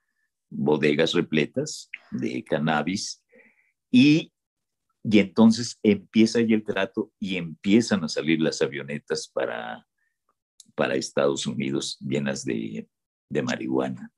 [0.49, 3.23] bodegas repletas de cannabis
[3.91, 4.33] y,
[5.03, 9.85] y entonces empieza ya el trato y empiezan a salir las avionetas para,
[10.75, 12.87] para Estados Unidos llenas de,
[13.29, 14.11] de marihuana.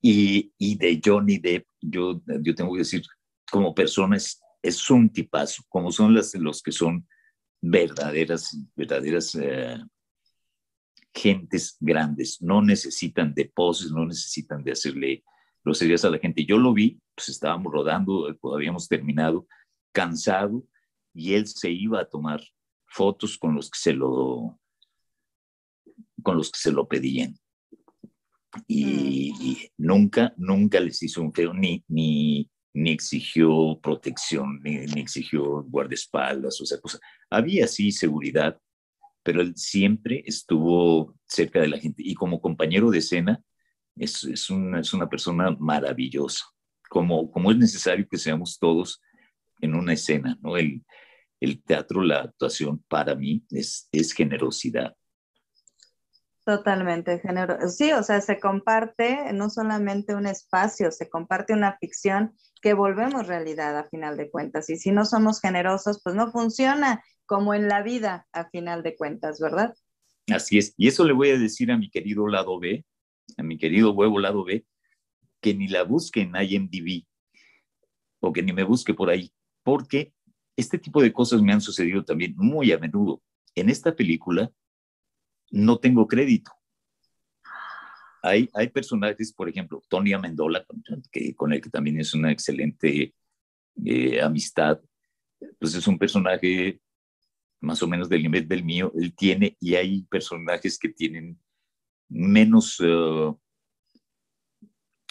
[0.00, 3.02] Y, y, de Johnny Depp, yo, yo tengo que decir,
[3.50, 7.06] como persona es es un tipazo, como son las, los que son
[7.60, 9.78] verdaderas, verdaderas eh,
[11.12, 12.40] gentes grandes.
[12.40, 15.22] No necesitan de poses, no necesitan de hacerle
[15.62, 16.46] groserías a la gente.
[16.46, 19.46] Yo lo vi, pues estábamos rodando, habíamos terminado,
[19.92, 20.66] cansado,
[21.12, 22.42] y él se iba a tomar
[22.86, 24.58] fotos con los que se lo,
[26.22, 27.38] con los que se lo pedían.
[28.66, 29.42] Y, mm.
[29.42, 35.62] y nunca, nunca les hizo un feo, ni, ni, ni exigió protección, ni, ni exigió
[35.62, 36.78] guardaespaldas, o sea.
[37.30, 38.58] Había sí seguridad,
[39.22, 43.42] pero él siempre estuvo cerca de la gente y como compañero de escena
[43.96, 46.44] es, es, una, es una persona maravillosa,
[46.90, 49.00] como, como es necesario que seamos todos
[49.60, 50.56] en una escena, ¿no?
[50.56, 50.84] El,
[51.40, 54.94] el teatro, la actuación para mí es, es generosidad.
[56.44, 57.56] Totalmente, género.
[57.70, 63.26] Sí, o sea, se comparte no solamente un espacio, se comparte una ficción que volvemos
[63.26, 64.68] realidad a final de cuentas.
[64.68, 68.94] Y si no somos generosos, pues no funciona como en la vida a final de
[68.94, 69.74] cuentas, ¿verdad?
[70.30, 70.74] Así es.
[70.76, 72.84] Y eso le voy a decir a mi querido lado B,
[73.38, 74.66] a mi querido huevo lado B,
[75.40, 77.06] que ni la busque en IMDb
[78.20, 80.12] o que ni me busque por ahí, porque
[80.56, 83.22] este tipo de cosas me han sucedido también muy a menudo.
[83.54, 84.50] En esta película,
[85.50, 86.52] no tengo crédito.
[88.22, 90.64] Hay, hay personajes, por ejemplo, Tony Amendola,
[91.12, 93.14] que, con el que también es una excelente
[93.84, 94.80] eh, amistad,
[95.58, 96.80] pues es un personaje
[97.60, 101.38] más o menos del nivel del mío, él tiene, y hay personajes que tienen
[102.08, 103.38] menos, uh,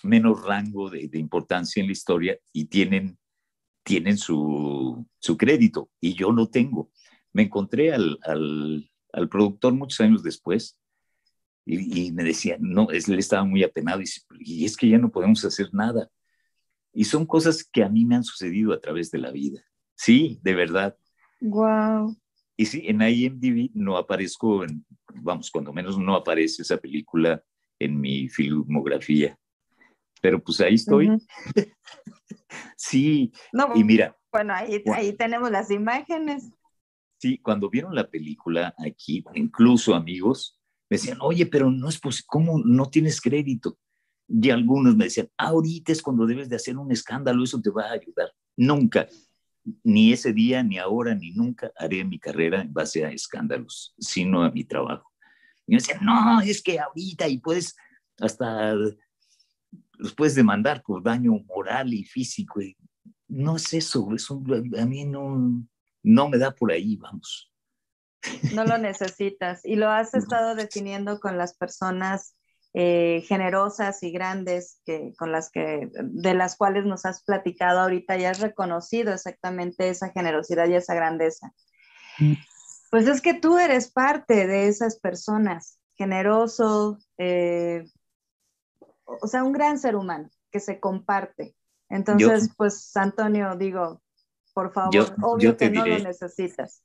[0.03, 3.17] menos rango de, importancia en la historia y tienen
[3.83, 6.89] tienen su, su crédito y yo no tengo.
[7.33, 10.77] Me encontré al, al productor muchos años después
[11.65, 14.05] y, me decía, no, él estaba muy apenado y,
[14.39, 16.09] y es que ya no podemos hacer nada.
[16.91, 19.63] Y son cosas que a mí me han sucedido a través de la vida.
[19.95, 20.97] Sí, de verdad.
[21.39, 22.17] Wow.
[22.57, 24.85] Y sí, en IMDb no aparezco, en,
[25.15, 27.41] vamos, cuando menos no aparece esa película
[27.79, 29.37] en mi filmografía.
[30.21, 31.09] Pero pues ahí estoy.
[32.75, 33.31] sí,
[33.75, 34.17] y mira.
[34.31, 36.51] Bueno, ahí, ahí tenemos las imágenes.
[37.23, 40.59] Sí, cuando vieron la película aquí, incluso amigos,
[40.89, 43.79] me decían, oye, pero no es posible, ¿cómo no tienes crédito?
[44.27, 47.83] Y algunos me decían, ahorita es cuando debes de hacer un escándalo, eso te va
[47.83, 48.29] a ayudar.
[48.57, 49.07] Nunca,
[49.85, 54.43] ni ese día, ni ahora, ni nunca haré mi carrera en base a escándalos, sino
[54.43, 55.09] a mi trabajo.
[55.65, 57.73] Y me decían, no, es que ahorita y puedes
[58.19, 62.59] hasta los puedes demandar por daño moral y físico.
[63.29, 64.43] no es eso, eso
[64.77, 65.65] a mí no,
[66.03, 67.51] no me da por ahí, vamos.
[68.53, 72.35] No lo necesitas y lo has estado definiendo con las personas
[72.75, 78.17] eh, generosas y grandes que, con las que, de las cuales nos has platicado ahorita
[78.17, 81.53] y has reconocido exactamente esa generosidad y esa grandeza.
[82.19, 82.33] Mm.
[82.91, 87.85] Pues es que tú eres parte de esas personas, generoso, eh,
[89.05, 91.55] o sea, un gran ser humano que se comparte.
[91.89, 94.02] Entonces, pues Antonio, digo,
[94.53, 96.83] por favor, obvio que no lo necesitas.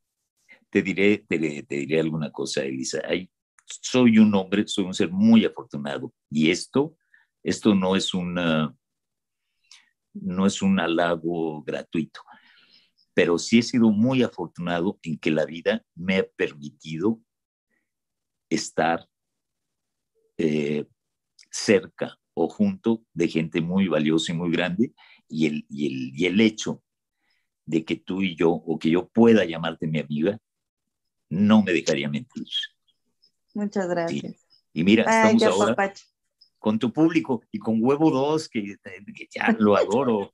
[0.70, 3.00] Te diré, te, te diré alguna cosa, Elisa.
[3.06, 3.30] Hay
[3.68, 6.12] soy un hombre, soy un ser muy afortunado.
[6.30, 6.96] Y esto,
[7.42, 8.74] esto no es una,
[10.14, 12.20] no es un halago gratuito,
[13.14, 17.20] pero sí he sido muy afortunado en que la vida me ha permitido
[18.48, 19.06] estar
[20.38, 20.86] eh,
[21.50, 24.94] cerca o junto de gente muy valiosa y muy grande
[25.28, 26.82] y el, y el, y el hecho
[27.68, 30.38] de que tú y yo, o que yo pueda llamarte mi amiga,
[31.28, 32.46] no me dejaría mentir.
[33.52, 34.46] Muchas gracias.
[34.72, 35.92] Y mira, estamos ahora
[36.58, 38.76] con tu público y con Huevo 2, que,
[39.34, 40.32] ya lo adoro.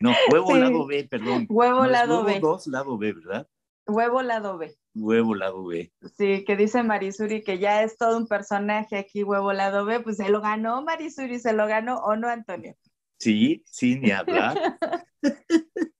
[0.00, 1.46] no, Huevo lado B, perdón.
[1.48, 2.32] Huevo lado B.
[2.32, 3.46] Huevo 2 lado B, ¿verdad?
[3.86, 4.74] Huevo lado B.
[4.94, 5.92] Huevo lado B.
[6.16, 10.16] Sí, que dice Marisuri que ya es todo un personaje aquí, Huevo lado B, pues
[10.16, 12.74] se lo ganó Marisuri, se lo ganó o no, Antonio.
[13.20, 14.78] Sí, sí, ni hablar.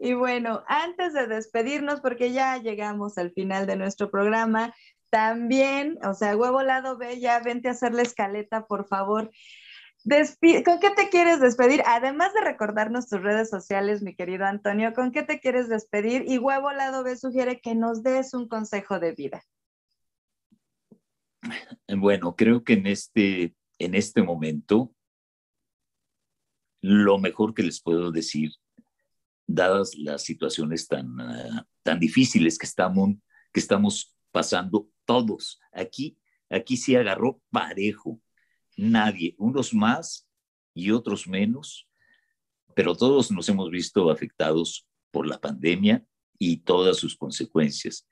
[0.00, 4.74] y bueno, antes de despedirnos, porque ya llegamos al final de nuestro programa,
[5.08, 9.30] también, o sea, huevo lado B, ya vente a hacer la escaleta, por favor.
[10.04, 11.80] ¿Con qué te quieres despedir?
[11.86, 16.24] Además de recordarnos tus redes sociales, mi querido Antonio, ¿con qué te quieres despedir?
[16.26, 19.44] Y Huevo Lado B sugiere que nos des un consejo de vida.
[21.88, 24.93] Bueno, creo que en este, en este momento,
[26.86, 28.52] lo mejor que les puedo decir,
[29.46, 33.14] dadas las situaciones tan, ah, tan difíciles que estamos,
[33.54, 35.58] que estamos pasando todos.
[35.72, 36.18] Aquí,
[36.50, 38.20] aquí sí agarró parejo.
[38.76, 40.28] Nadie, unos más
[40.74, 41.88] y otros menos,
[42.74, 46.04] pero todos nos hemos visto afectados por la pandemia
[46.38, 48.06] y todas sus consecuencias.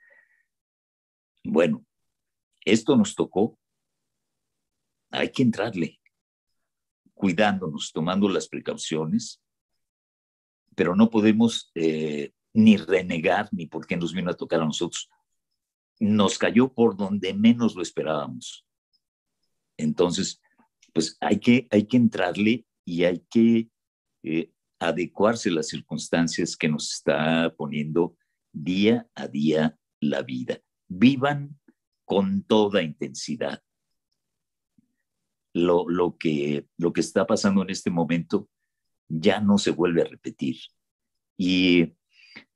[1.45, 1.85] Bueno,
[2.65, 3.59] esto nos tocó.
[5.11, 6.01] Hay que entrarle,
[7.23, 9.41] cuidándonos, tomando las precauciones,
[10.75, 15.09] pero no podemos eh, ni renegar ni por qué nos vino a tocar a nosotros
[16.01, 18.67] nos cayó por donde menos lo esperábamos.
[19.77, 20.43] Entonces,
[20.93, 23.71] pues hay que, hay que entrarle y hay que
[24.25, 24.51] eh,
[24.81, 28.17] adecuarse a las circunstancias que nos está poniendo
[28.53, 30.61] día a día la vida.
[30.89, 31.61] Vivan
[32.05, 33.63] con toda intensidad.
[35.55, 38.49] Lo, lo, que, lo que está pasando en este momento
[39.09, 40.57] ya no se vuelve a repetir.
[41.37, 41.95] Y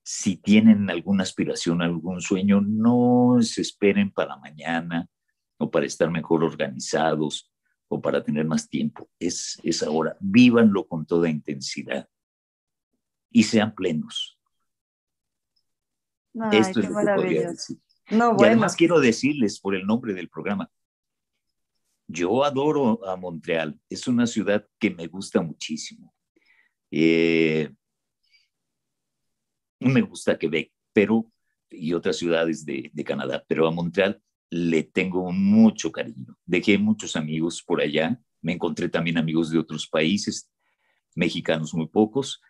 [0.02, 5.08] si tienen alguna aspiración, algún sueño, no se esperen para mañana
[5.58, 7.52] o para estar mejor organizados
[7.88, 9.10] o para tener más tiempo.
[9.18, 10.16] Es, es ahora.
[10.20, 12.08] Vívanlo con toda intensidad
[13.30, 14.38] y sean plenos.
[16.52, 17.78] Esto es lo que podría decir.
[18.10, 20.70] y además quiero decirles por el nombre del programa,
[22.08, 26.14] yo adoro a Montreal, es una ciudad que me gusta muchísimo.
[26.90, 27.70] Eh,
[29.80, 31.30] me gusta Quebec, pero
[31.70, 36.36] y otras ciudades de, Canadá, pero a Montreal le tengo mucho cariño.
[36.44, 40.50] Dejé muchos amigos por allá, me encontré también amigos de otros países,
[41.14, 42.40] mexicanos muy pocos.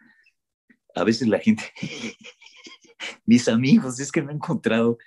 [0.95, 1.65] A veces la gente,
[3.25, 4.99] mis amigos, es que me he encontrado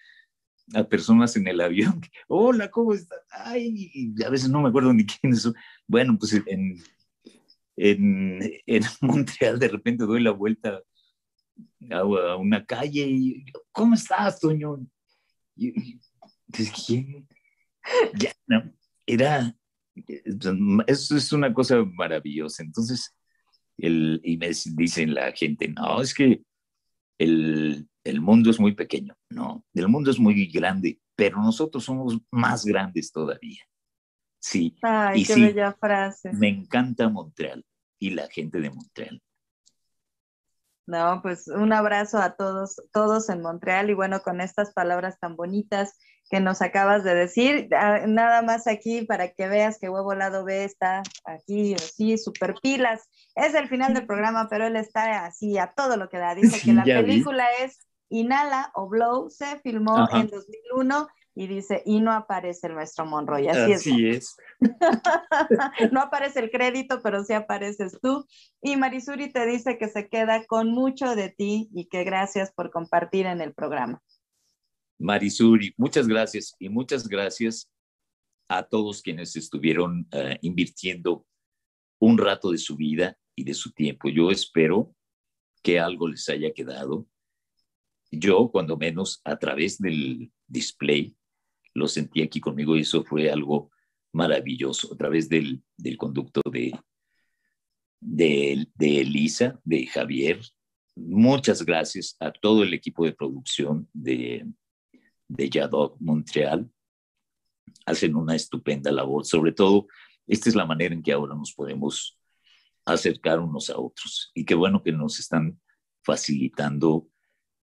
[0.73, 2.01] a personas en el avión.
[2.27, 3.19] Hola, ¿cómo estás?
[3.31, 5.55] Ay, a veces no me acuerdo ni quiénes son.
[5.87, 6.81] Bueno, pues en,
[7.75, 8.39] en,
[9.01, 10.81] Montreal de repente doy la vuelta
[11.91, 14.79] a, una calle y, ¿cómo estás, Toño?
[15.55, 15.99] Y,
[16.85, 17.27] ¿quién?
[18.15, 18.71] Ya, no,
[19.05, 19.55] era,
[20.87, 22.63] eso es una cosa maravillosa.
[22.63, 23.15] Entonces,
[23.77, 26.41] el, y me dicen la gente, no, es que
[27.17, 32.17] el, el mundo es muy pequeño, no, el mundo es muy grande, pero nosotros somos
[32.31, 33.61] más grandes todavía.
[34.39, 34.77] Sí.
[34.81, 36.31] Ay, qué bella frase.
[36.33, 37.65] Me encanta Montreal
[37.99, 39.21] y la gente de Montreal.
[40.87, 45.35] No, pues un abrazo a todos, todos en Montreal y bueno, con estas palabras tan
[45.35, 45.99] bonitas
[46.29, 50.43] que nos acabas de decir, ah, nada más aquí para que veas que Huevo Lado
[50.43, 53.07] B está aquí, así, super pilas.
[53.35, 56.35] Es el final del programa, pero él está así a todo lo que da.
[56.35, 57.79] Dice que la película es
[58.09, 63.47] Inhala o Blow, se filmó en 2001 y dice, y no aparece el maestro Monroy.
[63.47, 64.35] Así, Así es.
[65.91, 68.25] no aparece el crédito, pero sí apareces tú.
[68.61, 72.71] Y Marisuri te dice que se queda con mucho de ti y que gracias por
[72.71, 74.01] compartir en el programa.
[74.97, 77.71] Marisuri, muchas gracias y muchas gracias
[78.49, 81.25] a todos quienes estuvieron eh, invirtiendo
[81.99, 84.09] un rato de su vida y de su tiempo.
[84.09, 84.93] Yo espero
[85.63, 87.07] que algo les haya quedado.
[88.11, 91.15] Yo, cuando menos, a través del display,
[91.73, 93.71] lo sentí aquí conmigo y eso fue algo
[94.11, 95.63] maravilloso a través del,
[95.97, 96.73] conducto de,
[97.99, 100.41] de, de, Elisa, de Javier.
[100.95, 104.45] Muchas gracias a todo el equipo de producción de,
[105.27, 106.69] de Yadog Montreal.
[107.85, 109.25] Hacen una estupenda labor.
[109.25, 109.87] Sobre todo,
[110.27, 112.19] esta es la manera en que ahora nos podemos
[112.85, 114.31] acercar unos a otros.
[114.33, 115.61] Y qué bueno que nos están
[116.03, 117.07] facilitando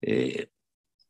[0.06, 0.48] eh,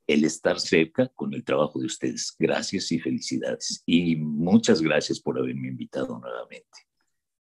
[0.07, 2.35] el estar cerca con el trabajo de ustedes.
[2.39, 3.83] Gracias y felicidades.
[3.87, 6.69] Y muchas gracias por haberme invitado nuevamente.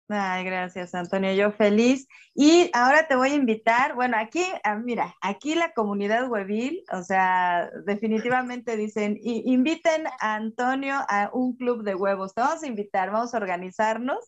[0.09, 1.33] Ay, gracias, Antonio.
[1.33, 2.07] Yo feliz.
[2.35, 7.03] Y ahora te voy a invitar, bueno, aquí, ah, mira, aquí la comunidad Webil, o
[7.03, 12.35] sea, definitivamente dicen, inviten a Antonio a un club de huevos.
[12.35, 14.19] Te vamos a invitar, vamos a organizarnos,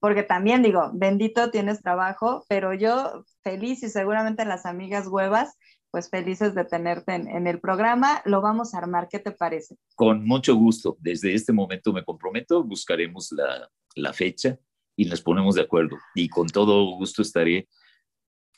[0.00, 5.58] porque también digo, bendito tienes trabajo, pero yo feliz y seguramente las amigas huevas
[5.90, 8.22] pues felices de tenerte en, el programa.
[8.24, 9.76] Lo vamos a armar, ¿qué te parece?
[9.94, 10.96] Con mucho gusto.
[11.00, 14.58] Desde este momento me comprometo, buscaremos la, la fecha
[14.96, 15.96] y nos ponemos de acuerdo.
[16.14, 17.68] Y con todo gusto estaré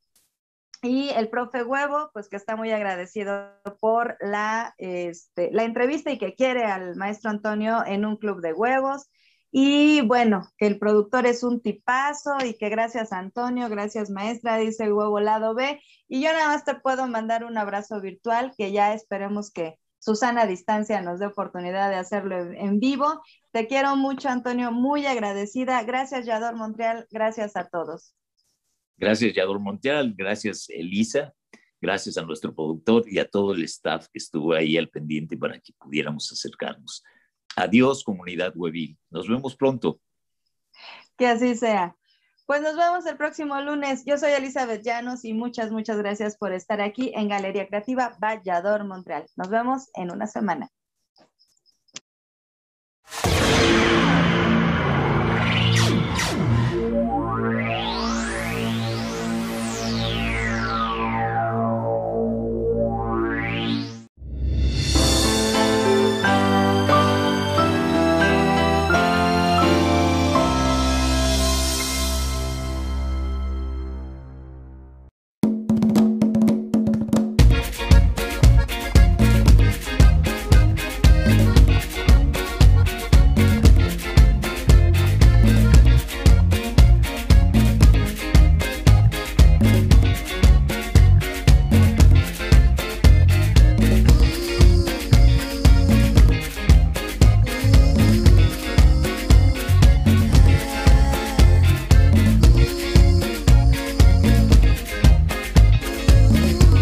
[0.81, 6.17] Y el profe Huevo, pues que está muy agradecido por la, este, la entrevista y
[6.17, 9.09] que quiere al maestro Antonio en un club de huevos.
[9.51, 14.91] Y bueno, que el productor es un tipazo y que gracias Antonio, gracias maestra, dice
[14.91, 15.79] huevo lado B.
[16.09, 20.45] Y yo nada más te puedo mandar un abrazo virtual que ya esperemos que Susana
[20.45, 23.23] Distancia nos dé oportunidad de hacerlo en vivo.
[23.51, 25.81] Te quiero mucho, Antonio, muy agradecida.
[25.81, 27.07] Gracias, Yador Montreal.
[27.09, 28.15] Gracias a todos.
[28.97, 30.13] Gracias, Yador Montreal.
[30.15, 31.33] Gracias, Elisa.
[31.81, 35.59] Gracias a nuestro productor y a todo el staff que estuvo ahí al pendiente para
[35.59, 37.03] que pudiéramos acercarnos.
[37.55, 38.95] Adiós, comunidad Webil.
[39.09, 39.99] Nos vemos pronto.
[41.17, 41.95] Que así sea.
[42.45, 44.05] Pues nos vemos el próximo lunes.
[44.05, 48.83] Yo soy Elizabeth Llanos y muchas, muchas gracias por estar aquí en Galería Creativa Vallador,
[48.85, 49.25] Montreal.
[49.35, 50.69] Nos vemos en una semana.